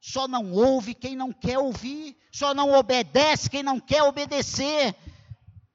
Só 0.00 0.26
não 0.26 0.52
ouve 0.52 0.94
quem 0.94 1.14
não 1.14 1.32
quer 1.32 1.58
ouvir, 1.58 2.16
só 2.32 2.54
não 2.54 2.72
obedece 2.72 3.50
quem 3.50 3.62
não 3.62 3.78
quer 3.78 4.02
obedecer. 4.02 4.96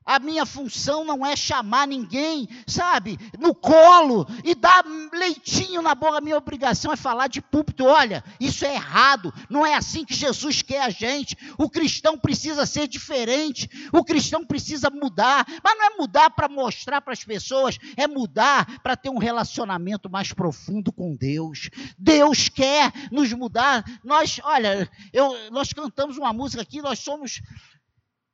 A 0.06 0.20
minha 0.20 0.46
função 0.46 1.04
não 1.04 1.26
é 1.26 1.36
chamar 1.36 1.88
ninguém, 1.88 2.48
sabe, 2.68 3.18
no 3.40 3.56
colo 3.56 4.28
e 4.44 4.54
dar 4.54 4.86
leitinho 5.12 5.82
na 5.82 5.96
boca. 5.96 6.20
A 6.20 6.22
minha 6.22 6.38
obrigação 6.38 6.94
é 6.94 6.96
falar 6.96 7.28
de 7.28 7.42
púlpito. 7.42 7.86
Olha, 7.86 8.24
isso 8.40 8.66
é 8.66 8.76
errado. 8.76 9.34
Não 9.50 9.66
é 9.66 9.74
assim 9.74 10.06
que 10.06 10.14
Jesus 10.14 10.62
quer 10.62 10.84
a 10.84 10.92
gente. 10.92 11.36
O 11.58 11.68
cristão 11.68 12.20
precisa 12.20 12.68
ser 12.68 12.88
diferente. 12.88 13.68
O 13.92 14.04
cristão 14.04 14.46
precisa 14.46 14.92
mudar. 14.92 15.44
Mas 15.64 15.78
não 15.78 15.86
é 15.86 15.98
mudar 15.98 16.30
para 16.30 16.48
mostrar 16.48 17.02
para 17.02 17.14
as 17.14 17.24
pessoas, 17.24 17.80
é 17.98 18.08
mudar 18.08 18.80
para 18.84 18.96
ter 18.96 19.10
um 19.10 19.18
relacionamento 19.18 20.08
mais 20.08 20.32
profundo 20.32 20.92
com 20.92 21.16
Deus. 21.16 21.72
Deus 21.98 22.48
quer 22.48 22.94
nos 23.12 23.34
mudar. 23.34 23.84
Nós, 24.04 24.40
olha, 24.44 24.88
eu, 25.12 25.50
nós 25.50 25.74
cantamos 25.74 26.18
uma 26.18 26.32
música 26.32 26.62
aqui, 26.62 26.80
nós 26.80 27.00
somos 27.00 27.42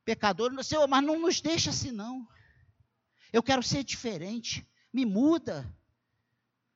pecador, 0.04 0.52
Senhor, 0.64 0.86
mas 0.88 1.04
não 1.04 1.18
nos 1.18 1.40
deixa 1.40 1.70
assim 1.70 1.90
não. 1.90 2.26
Eu 3.32 3.42
quero 3.42 3.62
ser 3.62 3.82
diferente, 3.82 4.66
me 4.92 5.04
muda. 5.06 5.66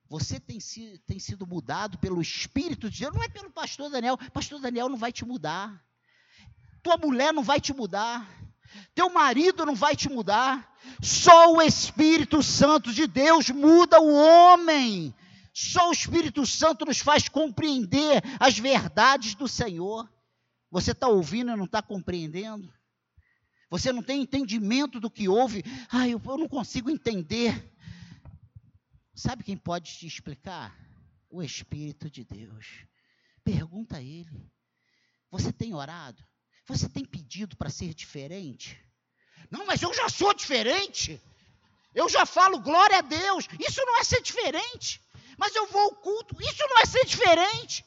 Você 0.09 0.39
tem, 0.39 0.61
si, 0.61 1.03
tem 1.07 1.19
sido 1.19 1.47
mudado 1.47 1.99
pelo 1.99 2.23
Espírito 2.23 2.89
de 2.89 3.01
Deus, 3.01 3.15
não 3.15 3.23
é 3.23 3.29
pelo 3.29 3.51
pastor 3.51 3.91
Daniel. 3.91 4.17
Pastor 4.33 4.61
Daniel 4.61 4.89
não 4.89 4.97
vai 4.97 5.13
te 5.13 5.25
mudar. 5.25 5.85
Tua 6.83 6.97
mulher 6.97 7.33
não 7.33 7.43
vai 7.43 7.61
te 7.61 7.75
mudar. 7.75 8.29
Teu 8.95 9.11
marido 9.11 9.67
não 9.67 9.75
vai 9.75 9.97
te 9.97 10.09
mudar. 10.09 10.77
Só 11.03 11.53
o 11.53 11.61
Espírito 11.61 12.43
Santo 12.43 12.93
de 12.93 13.07
Deus 13.07 13.51
muda 13.51 14.01
o 14.01 14.15
homem. 14.15 15.15
Só 15.53 15.89
o 15.89 15.93
Espírito 15.93 16.47
Santo 16.47 16.85
nos 16.85 16.99
faz 16.99 17.29
compreender 17.29 18.23
as 18.39 18.59
verdades 18.59 19.35
do 19.35 19.49
Senhor. 19.49 20.09
Você 20.71 20.93
está 20.93 21.09
ouvindo 21.09 21.51
e 21.51 21.57
não 21.57 21.65
está 21.65 21.83
compreendendo? 21.83 22.73
Você 23.69 23.93
não 23.93 24.03
tem 24.03 24.23
entendimento 24.23 25.01
do 25.01 25.11
que 25.11 25.29
ouve? 25.29 25.65
Ah, 25.91 26.09
eu, 26.09 26.21
eu 26.25 26.39
não 26.39 26.49
consigo 26.49 26.91
entender. 26.91 27.73
Sabe 29.15 29.43
quem 29.43 29.57
pode 29.57 29.99
te 29.99 30.07
explicar? 30.07 30.77
O 31.29 31.43
Espírito 31.43 32.09
de 32.09 32.25
Deus. 32.25 32.85
Pergunta 33.43 33.97
a 33.97 34.03
Ele. 34.03 34.51
Você 35.31 35.53
tem 35.53 35.75
orado? 35.75 36.25
Você 36.67 36.89
tem 36.89 37.05
pedido 37.05 37.57
para 37.57 37.71
ser 37.71 37.93
diferente? 37.95 38.81
Não, 39.51 39.67
mas 39.67 39.83
eu 39.83 39.93
já 39.93 40.09
sou 40.09 40.33
diferente. 40.33 41.21
Eu 41.95 42.09
já 42.09 42.27
falo 42.27 42.61
glória 42.61 42.99
a 42.99 43.03
Deus. 43.03 43.49
Isso 43.59 43.81
não 43.85 43.99
é 43.99 44.05
ser 44.05 44.21
diferente. 44.23 45.01
Mas 45.37 45.55
eu 45.55 45.67
vou 45.67 45.83
ao 45.83 45.97
culto. 45.97 46.37
Isso 46.41 46.63
não 46.69 46.79
é 46.79 46.87
ser 46.87 47.05
diferente. 47.05 47.85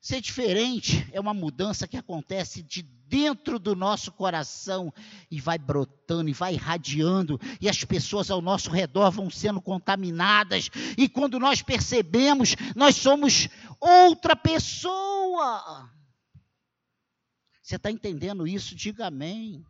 Ser 0.00 0.20
diferente 0.22 1.06
é 1.12 1.20
uma 1.20 1.34
mudança 1.34 1.86
que 1.86 1.96
acontece 1.96 2.62
de 2.62 2.82
dentro 2.82 3.58
do 3.58 3.74
nosso 3.74 4.12
coração 4.12 4.94
e 5.30 5.40
vai 5.40 5.58
brotando 5.58 6.30
e 6.30 6.32
vai 6.32 6.54
irradiando, 6.54 7.38
e 7.60 7.68
as 7.68 7.84
pessoas 7.84 8.30
ao 8.30 8.40
nosso 8.40 8.70
redor 8.70 9.10
vão 9.10 9.28
sendo 9.28 9.60
contaminadas, 9.60 10.70
e 10.96 11.08
quando 11.08 11.38
nós 11.38 11.60
percebemos, 11.60 12.54
nós 12.74 12.96
somos 12.96 13.48
outra 13.80 14.36
pessoa. 14.36 15.90
Você 17.60 17.76
está 17.76 17.90
entendendo 17.90 18.46
isso? 18.46 18.74
Diga 18.74 19.08
amém. 19.08 19.66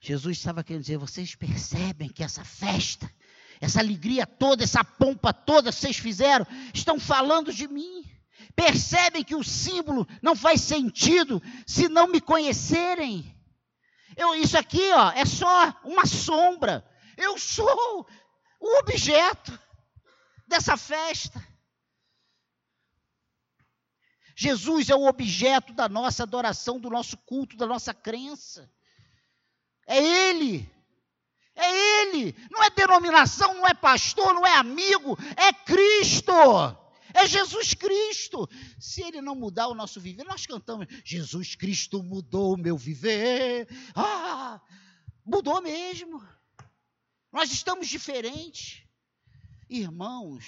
Jesus 0.00 0.36
estava 0.36 0.62
querendo 0.62 0.82
dizer: 0.82 0.98
vocês 0.98 1.34
percebem 1.34 2.10
que 2.10 2.22
essa 2.22 2.44
festa 2.44 3.10
essa 3.64 3.80
alegria 3.80 4.26
toda, 4.26 4.62
essa 4.62 4.84
pompa 4.84 5.32
toda 5.32 5.70
que 5.72 5.78
vocês 5.78 5.96
fizeram, 5.96 6.46
estão 6.72 7.00
falando 7.00 7.52
de 7.52 7.66
mim. 7.66 8.04
Percebem 8.54 9.24
que 9.24 9.34
o 9.34 9.42
símbolo 9.42 10.06
não 10.22 10.36
faz 10.36 10.60
sentido 10.60 11.42
se 11.66 11.88
não 11.88 12.06
me 12.06 12.20
conhecerem. 12.20 13.34
Eu, 14.16 14.34
isso 14.34 14.56
aqui 14.56 14.92
ó, 14.92 15.10
é 15.12 15.24
só 15.24 15.74
uma 15.82 16.06
sombra. 16.06 16.84
Eu 17.16 17.38
sou 17.38 18.06
o 18.60 18.78
objeto 18.78 19.58
dessa 20.46 20.76
festa. 20.76 21.42
Jesus 24.36 24.90
é 24.90 24.94
o 24.94 25.06
objeto 25.06 25.72
da 25.72 25.88
nossa 25.88 26.24
adoração, 26.24 26.78
do 26.78 26.90
nosso 26.90 27.16
culto, 27.18 27.56
da 27.56 27.66
nossa 27.66 27.94
crença. 27.94 28.70
É 29.86 29.98
Ele. 29.98 30.70
É 31.56 32.02
Ele. 32.02 32.34
Não 32.50 32.62
é 32.62 32.70
denominação, 32.70 33.54
não 33.54 33.66
é 33.66 33.74
pastor, 33.74 34.34
não 34.34 34.46
é 34.46 34.56
amigo. 34.56 35.16
É 35.36 35.52
Cristo. 35.52 36.32
É 37.12 37.26
Jesus 37.26 37.74
Cristo. 37.74 38.48
Se 38.78 39.02
Ele 39.02 39.20
não 39.20 39.36
mudar 39.36 39.68
o 39.68 39.74
nosso 39.74 40.00
viver, 40.00 40.24
nós 40.24 40.46
cantamos: 40.46 40.86
Jesus 41.04 41.54
Cristo 41.54 42.02
mudou 42.02 42.54
o 42.54 42.58
meu 42.58 42.76
viver. 42.76 43.68
Ah, 43.94 44.60
mudou 45.24 45.62
mesmo. 45.62 46.26
Nós 47.32 47.52
estamos 47.52 47.88
diferentes. 47.88 48.82
Irmãos, 49.68 50.44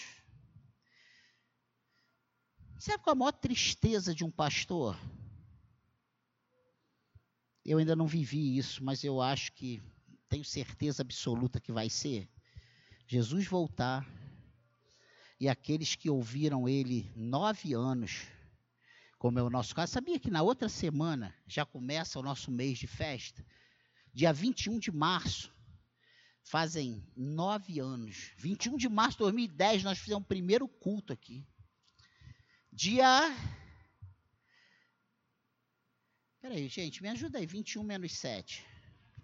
sabe 2.79 3.03
qual 3.03 3.13
é 3.13 3.17
a 3.17 3.19
maior 3.19 3.33
tristeza 3.33 4.15
de 4.15 4.25
um 4.25 4.31
pastor? 4.31 4.99
Eu 7.65 7.79
ainda 7.79 7.97
não 7.97 8.07
vivi 8.07 8.57
isso, 8.57 8.85
mas 8.85 9.03
eu 9.03 9.21
acho 9.21 9.53
que 9.53 9.83
tenho 10.29 10.45
certeza 10.45 11.03
absoluta 11.03 11.61
que 11.61 11.73
vai 11.73 11.89
ser, 11.89 12.29
Jesus 13.07 13.47
voltar 13.47 14.07
e 15.39 15.49
aqueles 15.49 15.95
que 15.95 16.11
ouviram 16.11 16.69
ele 16.69 17.13
nove 17.15 17.75
anos, 17.75 18.27
como 19.19 19.39
é 19.39 19.43
o 19.43 19.51
nosso 19.51 19.75
caso, 19.75 19.93
sabia 19.93 20.19
que 20.19 20.31
na 20.31 20.43
outra 20.43 20.69
semana 20.69 21.35
já 21.47 21.65
começa 21.65 22.19
o 22.19 22.23
nosso 22.23 22.51
mês 22.51 22.79
de 22.79 22.87
festa? 22.87 23.45
Dia 24.13 24.33
21 24.33 24.79
de 24.79 24.91
março, 24.91 25.55
fazem 26.43 27.07
nove 27.17 27.79
anos. 27.81 28.33
21 28.39 28.77
de 28.77 28.89
março 28.89 29.19
de 29.19 29.25
2010, 29.25 29.85
nós 29.85 29.99
fizemos 29.99 30.25
o 30.25 30.29
primeiro 30.29 30.67
culto 30.67 31.13
aqui. 31.13 31.47
Dia. 32.73 33.35
Peraí, 36.41 36.69
gente, 36.69 37.03
me 37.03 37.09
ajuda 37.09 37.39
aí. 37.39 37.47
21 37.47 37.83
menos 37.83 38.13
7. 38.13 38.65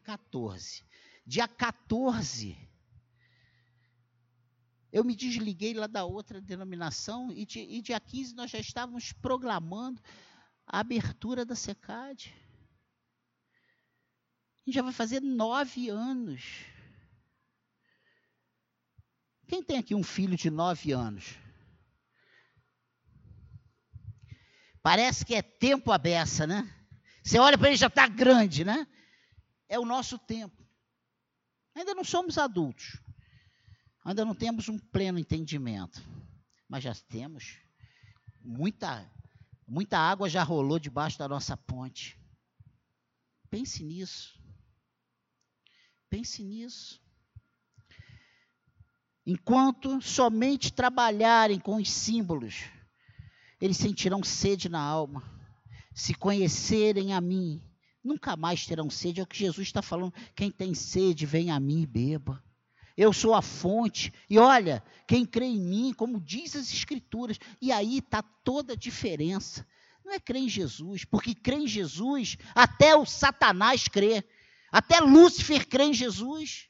14. 0.03 0.85
Dia 1.25 1.47
14, 1.47 2.57
eu 4.93 5.05
me 5.05 5.17
desliguei 5.17 5.73
lá 5.73 5.87
da 5.87 6.05
outra 6.05 6.41
denominação 6.41 7.33
e, 7.33 7.47
e 7.57 7.81
dia 7.81 7.99
15 7.99 8.35
nós 8.35 8.51
já 8.51 8.59
estávamos 8.59 9.13
proclamando 9.13 10.03
a 10.67 10.81
abertura 10.81 11.45
da 11.45 11.55
SECAD. 11.55 12.35
Gente 14.67 14.75
já 14.75 14.83
vai 14.83 14.93
fazer 14.93 15.21
nove 15.21 15.89
anos. 15.89 16.65
Quem 19.49 19.63
tem 19.63 19.79
aqui 19.79 19.95
um 19.95 20.05
filho 20.05 20.37
de 20.37 20.51
nove 20.51 20.93
anos? 20.93 21.37
Parece 24.83 25.25
que 25.25 25.35
é 25.35 25.43
tempo 25.43 25.91
a 25.91 25.99
beça, 25.99 26.47
né? 26.47 26.71
Você 27.25 27.39
olha 27.39 27.57
para 27.57 27.69
ele 27.69 27.77
já 27.77 27.87
está 27.87 28.07
grande, 28.07 28.65
né? 28.65 28.87
É 29.69 29.79
o 29.79 29.85
nosso 29.85 30.19
tempo. 30.19 30.62
Ainda 31.75 31.95
não 31.95 32.05
somos 32.05 32.39
adultos. 32.39 33.01
Ainda 34.05 34.25
não 34.25 34.35
temos 34.35 34.69
um 34.69 34.79
pleno 34.79 35.19
entendimento. 35.19 36.03
Mas 36.69 36.85
já 36.85 36.95
temos 36.95 37.59
muita 38.41 39.11
muita 39.67 39.99
água 39.99 40.29
já 40.29 40.43
rolou 40.43 40.79
debaixo 40.79 41.19
da 41.19 41.29
nossa 41.29 41.57
ponte. 41.57 42.19
Pense 43.49 43.83
nisso. 43.83 44.39
Pense 46.11 46.43
nisso. 46.43 47.01
Enquanto 49.25 50.03
somente 50.03 50.73
trabalharem 50.73 51.59
com 51.59 51.77
os 51.77 51.91
símbolos, 51.91 52.65
eles 53.61 53.77
sentirão 53.77 54.23
sede 54.23 54.69
na 54.69 54.81
alma. 54.81 55.23
Se 55.95 56.13
conhecerem 56.13 57.15
a 57.15 57.21
mim, 57.21 57.63
nunca 58.03 58.37
mais 58.37 58.67
terão 58.67 58.91
sede. 58.91 59.21
É 59.21 59.23
o 59.23 59.27
que 59.27 59.39
Jesus 59.39 59.69
está 59.69 59.83
falando. 59.83 60.15
Quem 60.35 60.51
tem 60.51 60.75
sede, 60.75 61.27
vem 61.27 61.51
a 61.51 61.61
mim 61.61 61.83
e 61.83 61.87
beba. 61.87 62.43
Eu 62.97 63.13
sou 63.13 63.35
a 63.35 63.43
fonte. 63.43 64.13
E 64.29 64.39
olha, 64.39 64.83
quem 65.07 65.25
crê 65.25 65.47
em 65.47 65.61
mim, 65.61 65.93
como 65.93 66.21
diz 66.21 66.55
as 66.57 66.73
Escrituras, 66.73 67.39
e 67.61 67.73
aí 67.73 67.99
está 67.99 68.23
toda 68.23 68.75
a 68.75 68.77
diferença. 68.77 69.67
Não 70.05 70.13
é 70.13 70.21
crer 70.21 70.43
em 70.43 70.49
Jesus, 70.49 71.05
porque 71.05 71.35
crer 71.35 71.61
em 71.61 71.67
Jesus, 71.67 72.37
até 72.55 72.97
o 72.97 73.07
Satanás 73.07 73.89
crê. 73.89 74.25
Até 74.71 75.01
Lúcifer 75.01 75.67
crê 75.69 75.85
em 75.85 75.95
Jesus. 75.95 76.69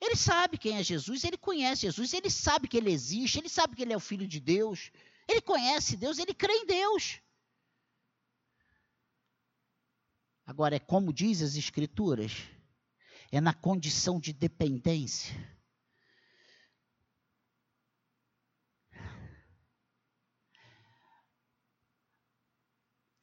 Ele 0.00 0.16
sabe 0.16 0.58
quem 0.58 0.78
é 0.78 0.82
Jesus, 0.82 1.22
ele 1.22 1.38
conhece 1.38 1.82
Jesus, 1.82 2.12
ele 2.12 2.28
sabe 2.28 2.66
que 2.66 2.76
ele 2.76 2.90
existe, 2.90 3.38
ele 3.38 3.48
sabe 3.48 3.76
que 3.76 3.82
ele 3.82 3.92
é 3.92 3.96
o 3.96 4.00
Filho 4.00 4.26
de 4.26 4.40
Deus. 4.40 4.90
Ele 5.28 5.40
conhece 5.40 5.96
Deus, 5.96 6.18
ele 6.18 6.34
crê 6.34 6.52
em 6.52 6.66
Deus. 6.66 7.20
Agora, 10.52 10.76
é 10.76 10.78
como 10.78 11.14
diz 11.14 11.40
as 11.40 11.56
Escrituras, 11.56 12.42
é 13.30 13.40
na 13.40 13.54
condição 13.54 14.20
de 14.20 14.34
dependência. 14.34 15.34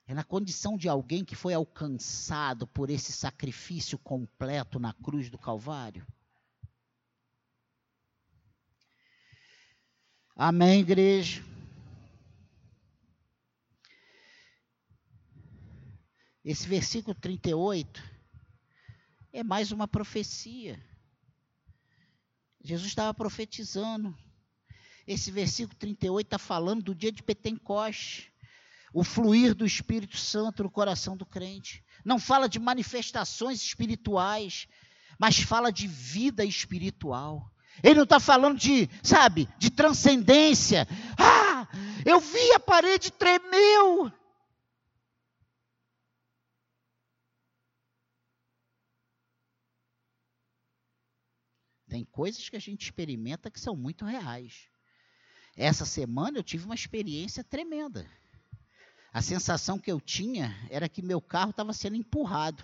É 0.07 0.13
na 0.15 0.23
condição 0.23 0.75
de 0.75 0.89
alguém 0.89 1.23
que 1.23 1.36
foi 1.36 1.53
alcançado 1.53 2.65
por 2.65 2.89
esse 2.89 3.13
sacrifício 3.13 3.99
completo 3.99 4.80
na 4.80 4.91
cruz 4.91 5.30
do 5.30 5.38
Calvário. 5.38 6.07
Amém, 10.36 10.80
igreja? 10.80 11.43
Esse 16.44 16.68
versículo 16.68 17.14
38 17.14 18.02
é 19.34 19.44
mais 19.44 19.72
uma 19.72 19.88
profecia. 19.88 20.82
Jesus 22.64 22.88
estava 22.88 23.14
profetizando. 23.14 24.16
Esse 25.06 25.32
versículo 25.32 25.78
38 25.78 26.28
está 26.28 26.40
falando 26.40 26.84
do 26.84 26.96
dia 26.96 27.12
de 27.12 27.22
Pentecoste, 27.22 28.32
o 28.94 29.04
fluir 29.04 29.54
do 29.54 29.66
Espírito 29.66 30.18
Santo 30.18 30.64
no 30.64 30.72
coração 30.72 31.18
do 31.18 31.26
crente. 31.26 31.84
Não 32.06 32.18
fala 32.18 32.48
de 32.48 32.60
manifestações 32.60 33.62
espirituais, 33.62 34.68
mas 35.20 35.40
fala 35.40 35.72
de 35.72 35.88
vida 35.88 36.46
espiritual. 36.46 37.52
Ele 37.84 37.96
não 37.96 38.04
está 38.04 38.20
falando 38.20 38.58
de, 38.58 38.90
sabe, 39.04 39.50
de 39.58 39.70
transcendência. 39.70 40.88
Ah, 41.18 41.68
eu 42.06 42.20
vi 42.20 42.54
a 42.54 42.60
parede 42.60 43.12
tremeu. 43.12 44.12
Tem 51.90 52.06
coisas 52.06 52.48
que 52.48 52.56
a 52.56 52.60
gente 52.60 52.84
experimenta 52.84 53.52
que 53.52 53.60
são 53.60 53.76
muito 53.76 54.06
reais. 54.06 54.70
Essa 55.56 55.86
semana 55.86 56.38
eu 56.38 56.44
tive 56.44 56.66
uma 56.66 56.76
experiência 56.76 57.44
tremenda. 57.44 58.10
A 59.12 59.22
sensação 59.22 59.80
que 59.80 59.92
eu 59.92 60.00
tinha 60.00 60.56
era 60.70 60.88
que 60.88 61.02
meu 61.02 61.20
carro 61.20 61.50
estava 61.50 61.74
sendo 61.74 61.96
empurrado. 61.96 62.64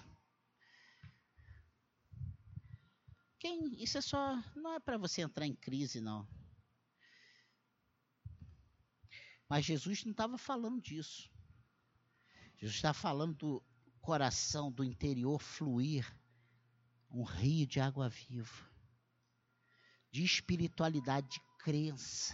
Quem, 3.40 3.82
isso 3.84 3.98
é 3.98 4.02
só, 4.02 4.42
não 4.56 4.74
é 4.74 4.80
para 4.80 4.98
você 4.98 5.22
entrar 5.22 5.46
em 5.46 5.56
crise, 5.56 6.00
não. 6.00 6.28
Mas 9.50 9.66
Jesus 9.66 10.04
não 10.06 10.12
estava 10.12 10.38
falando 10.38 10.82
disso. 10.82 11.30
Jesus 12.58 12.76
está 12.76 12.94
falando 12.94 13.36
do 13.36 13.64
coração, 14.02 14.72
do 14.72 14.84
interior 14.84 15.40
fluir 15.40 16.06
um 17.12 17.24
rio 17.24 17.66
de 17.66 17.80
água 17.80 18.10
viva, 18.10 18.70
de 20.16 20.24
espiritualidade, 20.24 21.28
de 21.28 21.42
crença, 21.60 22.34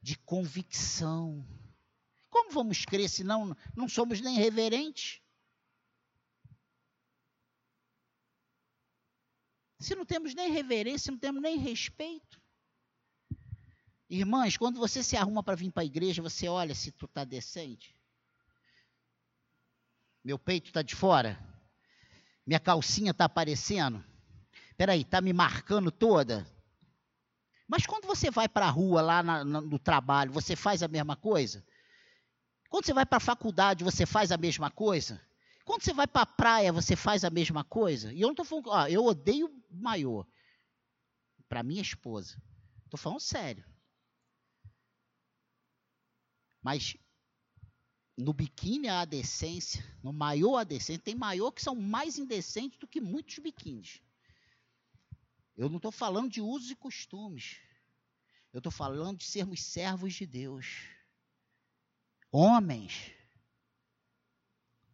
de 0.00 0.16
convicção. 0.16 1.46
Como 2.30 2.50
vamos 2.50 2.86
crer 2.86 3.10
se 3.10 3.22
não, 3.22 3.54
não 3.76 3.86
somos 3.86 4.22
nem 4.22 4.38
reverentes? 4.38 5.20
Se 9.78 9.94
não 9.94 10.06
temos 10.06 10.34
nem 10.34 10.50
reverência, 10.50 11.12
não 11.12 11.18
temos 11.18 11.42
nem 11.42 11.58
respeito. 11.58 12.40
Irmãs, 14.08 14.56
quando 14.56 14.78
você 14.78 15.02
se 15.02 15.14
arruma 15.14 15.42
para 15.42 15.54
vir 15.56 15.70
para 15.70 15.82
a 15.82 15.84
igreja, 15.84 16.22
você 16.22 16.48
olha 16.48 16.74
se 16.74 16.90
tu 16.90 17.04
está 17.04 17.22
decente. 17.22 17.94
Meu 20.24 20.38
peito 20.38 20.68
está 20.68 20.80
de 20.80 20.96
fora? 20.96 21.38
Minha 22.46 22.58
calcinha 22.58 23.10
está 23.10 23.26
aparecendo? 23.26 24.02
Peraí, 24.74 25.02
está 25.02 25.20
me 25.20 25.34
marcando 25.34 25.90
toda? 25.90 26.50
Mas 27.72 27.86
quando 27.86 28.04
você 28.04 28.30
vai 28.30 28.46
para 28.46 28.66
a 28.66 28.70
rua, 28.70 29.00
lá 29.00 29.22
na, 29.22 29.42
na, 29.42 29.58
no 29.62 29.78
trabalho, 29.78 30.30
você 30.30 30.54
faz 30.54 30.82
a 30.82 30.88
mesma 30.88 31.16
coisa? 31.16 31.64
Quando 32.68 32.84
você 32.84 32.92
vai 32.92 33.06
para 33.06 33.16
a 33.16 33.20
faculdade, 33.20 33.82
você 33.82 34.04
faz 34.04 34.30
a 34.30 34.36
mesma 34.36 34.70
coisa? 34.70 35.18
Quando 35.64 35.82
você 35.82 35.94
vai 35.94 36.06
para 36.06 36.20
a 36.20 36.26
praia, 36.26 36.70
você 36.70 36.94
faz 36.94 37.24
a 37.24 37.30
mesma 37.30 37.64
coisa? 37.64 38.12
E 38.12 38.20
eu 38.20 38.26
não 38.26 38.32
estou 38.32 38.44
falando, 38.44 38.68
ó, 38.68 38.86
eu 38.88 39.02
odeio 39.06 39.50
maiô. 39.70 40.22
Para 41.48 41.62
minha 41.62 41.80
esposa. 41.80 42.36
Estou 42.84 42.98
falando 43.00 43.20
sério. 43.20 43.64
Mas 46.60 46.94
no 48.18 48.34
biquíni 48.34 48.90
há 48.90 49.06
decência, 49.06 49.82
no 50.02 50.12
maiô 50.12 50.58
há 50.58 50.64
decência. 50.64 51.02
Tem 51.02 51.14
maiô 51.14 51.50
que 51.50 51.62
são 51.62 51.74
mais 51.74 52.18
indecentes 52.18 52.78
do 52.78 52.86
que 52.86 53.00
muitos 53.00 53.38
biquínis. 53.38 54.02
Eu 55.56 55.68
não 55.68 55.76
estou 55.76 55.92
falando 55.92 56.30
de 56.30 56.40
usos 56.40 56.70
e 56.70 56.76
costumes. 56.76 57.58
Eu 58.52 58.58
estou 58.58 58.72
falando 58.72 59.18
de 59.18 59.24
sermos 59.24 59.62
servos 59.62 60.14
de 60.14 60.26
Deus. 60.26 60.88
Homens. 62.30 63.12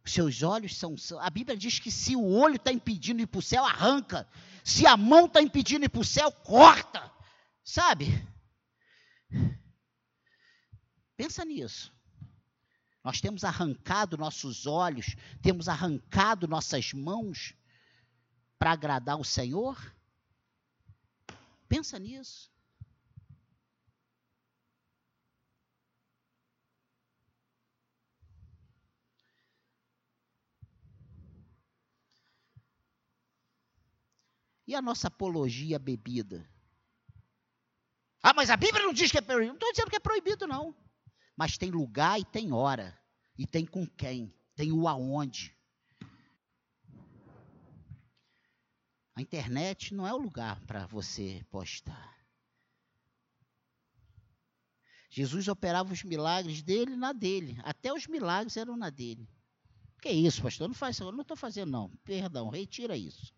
Seus 0.05 0.41
olhos 0.41 0.75
são. 0.75 0.95
A 1.19 1.29
Bíblia 1.29 1.55
diz 1.55 1.77
que 1.79 1.91
se 1.91 2.15
o 2.15 2.25
olho 2.25 2.55
está 2.55 2.71
impedindo 2.71 3.21
ir 3.21 3.27
para 3.27 3.39
o 3.39 3.43
céu, 3.43 3.63
arranca. 3.63 4.27
Se 4.63 4.87
a 4.87 4.97
mão 4.97 5.25
está 5.25 5.41
impedindo 5.41 5.85
ir 5.85 5.89
para 5.89 6.01
o 6.01 6.05
céu, 6.05 6.31
corta. 6.31 7.11
Sabe? 7.63 8.05
Pensa 11.15 11.45
nisso. 11.45 11.93
Nós 13.03 13.21
temos 13.21 13.43
arrancado 13.43 14.17
nossos 14.17 14.65
olhos, 14.65 15.15
temos 15.41 15.69
arrancado 15.69 16.47
nossas 16.47 16.91
mãos 16.93 17.53
para 18.57 18.71
agradar 18.71 19.19
o 19.19 19.23
Senhor? 19.23 19.77
Pensa 21.69 21.97
nisso. 21.97 22.51
E 34.67 34.75
a 34.75 34.81
nossa 34.81 35.07
apologia 35.07 35.77
à 35.77 35.79
bebida? 35.79 36.47
Ah, 38.21 38.33
mas 38.33 38.49
a 38.49 38.57
Bíblia 38.57 38.83
não 38.83 38.93
diz 38.93 39.09
que 39.09 39.17
é 39.17 39.21
proibido. 39.21 39.47
Não 39.47 39.55
estou 39.55 39.71
dizendo 39.71 39.89
que 39.89 39.95
é 39.95 39.99
proibido, 39.99 40.45
não 40.45 40.75
mas 41.39 41.57
tem 41.57 41.71
lugar 41.71 42.19
e 42.19 42.25
tem 42.25 42.51
hora, 42.51 42.99
e 43.37 43.47
tem 43.47 43.65
com 43.65 43.87
quem, 43.87 44.35
tem 44.57 44.73
o 44.73 44.89
aonde. 44.89 45.57
A 49.19 49.21
internet 49.21 49.93
não 49.93 50.07
é 50.07 50.13
o 50.13 50.17
lugar 50.17 50.61
para 50.61 50.85
você 50.85 51.45
postar. 51.51 52.17
Jesus 55.09 55.49
operava 55.49 55.91
os 55.91 56.05
milagres 56.05 56.61
dele 56.61 56.95
na 56.95 57.11
dele. 57.11 57.59
Até 57.63 57.91
os 57.91 58.07
milagres 58.07 58.55
eram 58.55 58.77
na 58.77 58.89
dele. 58.89 59.27
Que 60.01 60.09
isso, 60.09 60.41
pastor? 60.41 60.69
Não 60.69 60.73
faz 60.73 60.95
isso. 60.95 61.11
Não 61.11 61.21
estou 61.21 61.35
fazendo, 61.35 61.69
não. 61.69 61.89
Perdão, 62.05 62.47
retira 62.47 62.95
isso. 62.95 63.33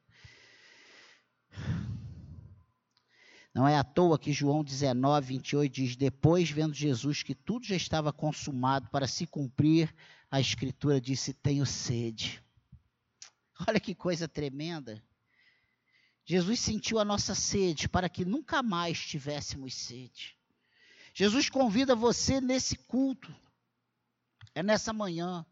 Não 3.51 3.67
é 3.67 3.75
à 3.75 3.84
toa 3.84 4.19
que 4.19 4.32
João 4.32 4.63
19, 4.63 5.25
28 5.25 5.73
diz: 5.73 5.95
Depois, 5.95 6.51
vendo 6.51 6.75
Jesus 6.75 7.23
que 7.23 7.34
tudo 7.34 7.65
já 7.65 7.75
estava 7.75 8.13
consumado 8.13 8.88
para 8.91 9.07
se 9.07 9.25
cumprir, 9.25 9.91
a 10.29 10.39
Escritura 10.39 11.01
disse: 11.01 11.34
Tenho 11.34 11.65
sede. 11.65 12.39
Olha 13.67 13.79
que 13.79 13.95
coisa 13.95 14.27
tremenda. 14.27 15.03
Jesus 16.32 16.61
sentiu 16.61 16.97
a 16.97 17.03
nossa 17.03 17.36
sede 17.36 17.89
para 17.89 18.07
que 18.07 18.23
nunca 18.23 18.63
mais 18.63 18.97
tivéssemos 18.97 19.73
sede. 19.73 20.34
Jesus 21.13 21.49
convida 21.49 21.93
você 21.93 22.39
nesse 22.39 22.77
culto, 22.77 23.36
é 24.55 24.63
nessa 24.63 24.93
manhã, 24.93 25.45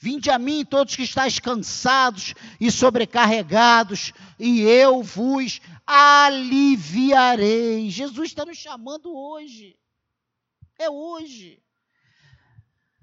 Vinde 0.00 0.30
a 0.30 0.38
mim 0.38 0.64
todos 0.66 0.94
que 0.94 1.02
estáis 1.02 1.40
cansados 1.40 2.32
e 2.60 2.70
sobrecarregados, 2.70 4.12
e 4.38 4.60
eu 4.60 5.02
vos 5.02 5.60
aliviarei. 5.84 7.90
Jesus 7.90 8.28
está 8.28 8.44
nos 8.44 8.58
chamando 8.58 9.12
hoje. 9.12 9.76
É 10.78 10.88
hoje. 10.88 11.60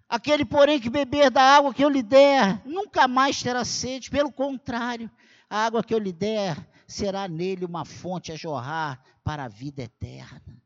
Aquele, 0.07 0.45
porém, 0.45 0.80
que 0.80 0.89
beber 0.89 1.30
da 1.30 1.41
água 1.41 1.73
que 1.73 1.84
eu 1.84 1.89
lhe 1.89 2.03
der, 2.03 2.65
nunca 2.65 3.09
mais 3.09 3.43
terá 3.43 3.65
sede. 3.65 4.09
Pelo 4.09 4.32
contrário, 4.32 5.11
a 5.49 5.65
água 5.65 5.84
que 5.84 5.93
eu 5.93 5.99
lhe 5.99 6.13
der 6.13 6.55
será 6.88 7.27
nele 7.27 7.65
uma 7.65 7.86
fonte 7.86 8.31
a 8.31 8.36
jorrar 8.36 9.03
para 9.23 9.45
a 9.45 9.47
vida 9.47 9.83
eterna. 9.83 10.61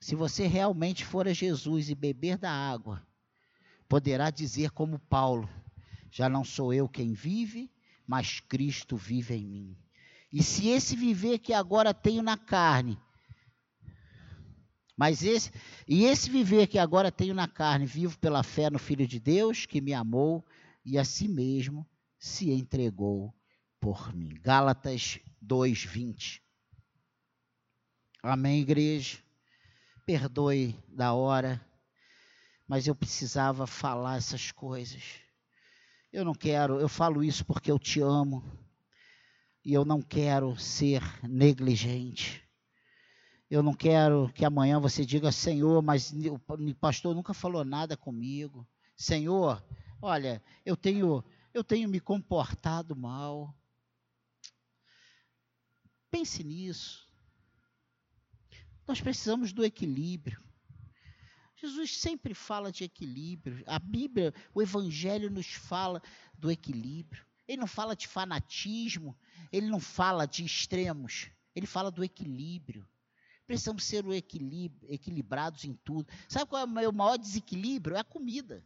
Se 0.00 0.14
você 0.14 0.46
realmente 0.46 1.04
for 1.04 1.26
a 1.26 1.32
Jesus 1.32 1.90
e 1.90 1.94
beber 1.94 2.38
da 2.38 2.50
água, 2.50 3.04
poderá 3.88 4.30
dizer 4.30 4.70
como 4.70 5.00
Paulo: 5.00 5.48
Já 6.10 6.28
não 6.28 6.44
sou 6.44 6.72
eu 6.72 6.88
quem 6.88 7.12
vive, 7.12 7.70
mas 8.06 8.38
Cristo 8.38 8.96
vive 8.96 9.34
em 9.34 9.46
mim. 9.46 9.78
E 10.32 10.42
se 10.42 10.68
esse 10.68 10.94
viver 10.94 11.38
que 11.38 11.52
agora 11.52 11.92
tenho 11.92 12.22
na 12.22 12.36
carne, 12.36 12.98
mas 14.96 15.22
esse 15.24 15.50
e 15.88 16.04
esse 16.04 16.30
viver 16.30 16.68
que 16.68 16.78
agora 16.78 17.10
tenho 17.10 17.34
na 17.34 17.48
carne, 17.48 17.84
vivo 17.84 18.16
pela 18.18 18.42
fé 18.42 18.70
no 18.70 18.78
Filho 18.78 19.06
de 19.06 19.18
Deus 19.18 19.66
que 19.66 19.80
me 19.80 19.92
amou 19.92 20.44
e 20.84 20.98
a 20.98 21.04
si 21.04 21.26
mesmo 21.26 21.86
se 22.18 22.50
entregou 22.50 23.34
por 23.80 24.14
mim. 24.14 24.34
Gálatas 24.42 25.18
2:20. 25.40 26.42
Amém, 28.22 28.60
igreja 28.60 29.26
perdoe 30.06 30.78
da 30.88 31.12
hora, 31.12 31.60
mas 32.66 32.86
eu 32.86 32.94
precisava 32.94 33.66
falar 33.66 34.16
essas 34.16 34.52
coisas. 34.52 35.02
Eu 36.12 36.24
não 36.24 36.32
quero, 36.32 36.78
eu 36.78 36.88
falo 36.88 37.24
isso 37.24 37.44
porque 37.44 37.72
eu 37.72 37.78
te 37.78 38.00
amo 38.00 38.44
e 39.64 39.74
eu 39.74 39.84
não 39.84 40.00
quero 40.00 40.56
ser 40.56 41.02
negligente. 41.28 42.40
Eu 43.50 43.64
não 43.64 43.74
quero 43.74 44.30
que 44.32 44.44
amanhã 44.44 44.78
você 44.78 45.04
diga, 45.04 45.32
Senhor, 45.32 45.82
mas 45.82 46.12
o 46.12 46.74
pastor 46.76 47.14
nunca 47.14 47.34
falou 47.34 47.64
nada 47.64 47.96
comigo. 47.96 48.66
Senhor, 48.96 49.62
olha, 50.00 50.40
eu 50.64 50.76
tenho, 50.76 51.22
eu 51.56 51.64
tenho 51.64 51.88
me 51.88 51.98
comportado 51.98 52.94
mal. 52.94 53.56
Pense 56.10 56.44
nisso. 56.44 57.10
Nós 58.86 59.00
precisamos 59.00 59.54
do 59.54 59.64
equilíbrio. 59.64 60.44
Jesus 61.56 61.98
sempre 61.98 62.34
fala 62.34 62.70
de 62.70 62.84
equilíbrio. 62.84 63.64
A 63.66 63.78
Bíblia, 63.78 64.34
o 64.52 64.60
Evangelho 64.60 65.30
nos 65.30 65.46
fala 65.46 66.02
do 66.34 66.50
equilíbrio. 66.50 67.24
Ele 67.48 67.58
não 67.58 67.66
fala 67.66 67.96
de 67.96 68.06
fanatismo, 68.06 69.16
ele 69.50 69.66
não 69.66 69.80
fala 69.80 70.26
de 70.26 70.44
extremos, 70.44 71.30
ele 71.54 71.66
fala 71.66 71.90
do 71.90 72.04
equilíbrio. 72.04 72.86
Precisamos 73.46 73.84
ser 73.84 74.04
equilibrados 74.10 75.64
em 75.64 75.72
tudo. 75.72 76.12
Sabe 76.28 76.50
qual 76.50 76.68
é 76.78 76.88
o 76.88 76.92
maior 76.92 77.16
desequilíbrio? 77.16 77.96
É 77.96 78.00
a 78.00 78.04
comida. 78.04 78.62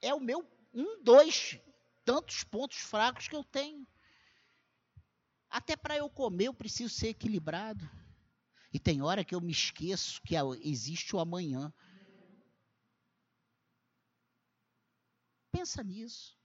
É 0.00 0.14
o 0.14 0.20
meu 0.20 0.46
um, 0.72 1.02
dois 1.02 1.58
tantos 2.04 2.44
pontos 2.44 2.78
fracos 2.78 3.28
que 3.28 3.36
eu 3.36 3.44
tenho. 3.44 3.86
Até 5.48 5.76
para 5.76 5.96
eu 5.96 6.08
comer 6.08 6.46
eu 6.46 6.54
preciso 6.54 6.94
ser 6.94 7.08
equilibrado. 7.08 7.88
E 8.72 8.78
tem 8.78 9.02
hora 9.02 9.24
que 9.24 9.34
eu 9.34 9.40
me 9.40 9.50
esqueço 9.50 10.22
que 10.22 10.34
existe 10.62 11.14
o 11.14 11.18
amanhã. 11.18 11.72
Pensa 15.50 15.82
nisso. 15.82 16.38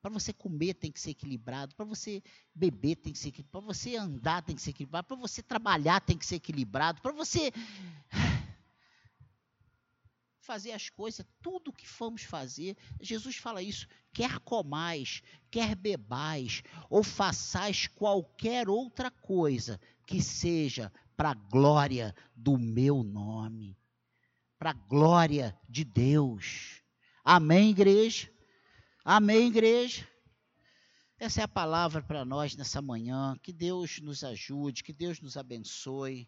Para 0.00 0.12
você 0.12 0.32
comer 0.32 0.74
tem 0.74 0.92
que 0.92 1.00
ser 1.00 1.10
equilibrado, 1.10 1.74
para 1.74 1.84
você 1.84 2.22
beber 2.54 2.94
tem 2.94 3.12
que 3.12 3.18
ser 3.18 3.30
equilibrado, 3.30 3.50
para 3.50 3.74
você 3.74 3.96
andar 3.96 4.40
tem 4.40 4.54
que 4.54 4.62
ser 4.62 4.70
equilibrado, 4.70 5.08
para 5.08 5.16
você 5.16 5.42
trabalhar 5.42 6.00
tem 6.00 6.16
que 6.16 6.24
ser 6.24 6.36
equilibrado, 6.36 7.02
para 7.02 7.10
você 7.10 7.50
fazer 10.46 10.72
as 10.72 10.88
coisas, 10.88 11.26
tudo 11.42 11.72
que 11.72 11.86
fomos 11.86 12.22
fazer. 12.22 12.76
Jesus 13.00 13.36
fala 13.36 13.62
isso: 13.62 13.88
quer 14.12 14.38
comais, 14.38 15.22
quer 15.50 15.74
bebais, 15.74 16.62
ou 16.88 17.02
façais 17.02 17.88
qualquer 17.88 18.68
outra 18.68 19.10
coisa 19.10 19.80
que 20.06 20.22
seja 20.22 20.92
para 21.16 21.30
a 21.30 21.34
glória 21.34 22.14
do 22.34 22.56
meu 22.56 23.02
nome, 23.02 23.76
para 24.58 24.70
a 24.70 24.74
glória 24.88 25.58
de 25.68 25.84
Deus. 25.84 26.82
Amém, 27.24 27.70
igreja? 27.70 28.30
Amém, 29.04 29.48
igreja? 29.48 30.06
Essa 31.18 31.40
é 31.40 31.44
a 31.44 31.48
palavra 31.48 32.02
para 32.02 32.24
nós 32.24 32.54
nessa 32.54 32.80
manhã. 32.80 33.36
Que 33.42 33.52
Deus 33.52 33.98
nos 34.00 34.22
ajude, 34.22 34.84
que 34.84 34.92
Deus 34.92 35.20
nos 35.20 35.36
abençoe. 35.36 36.24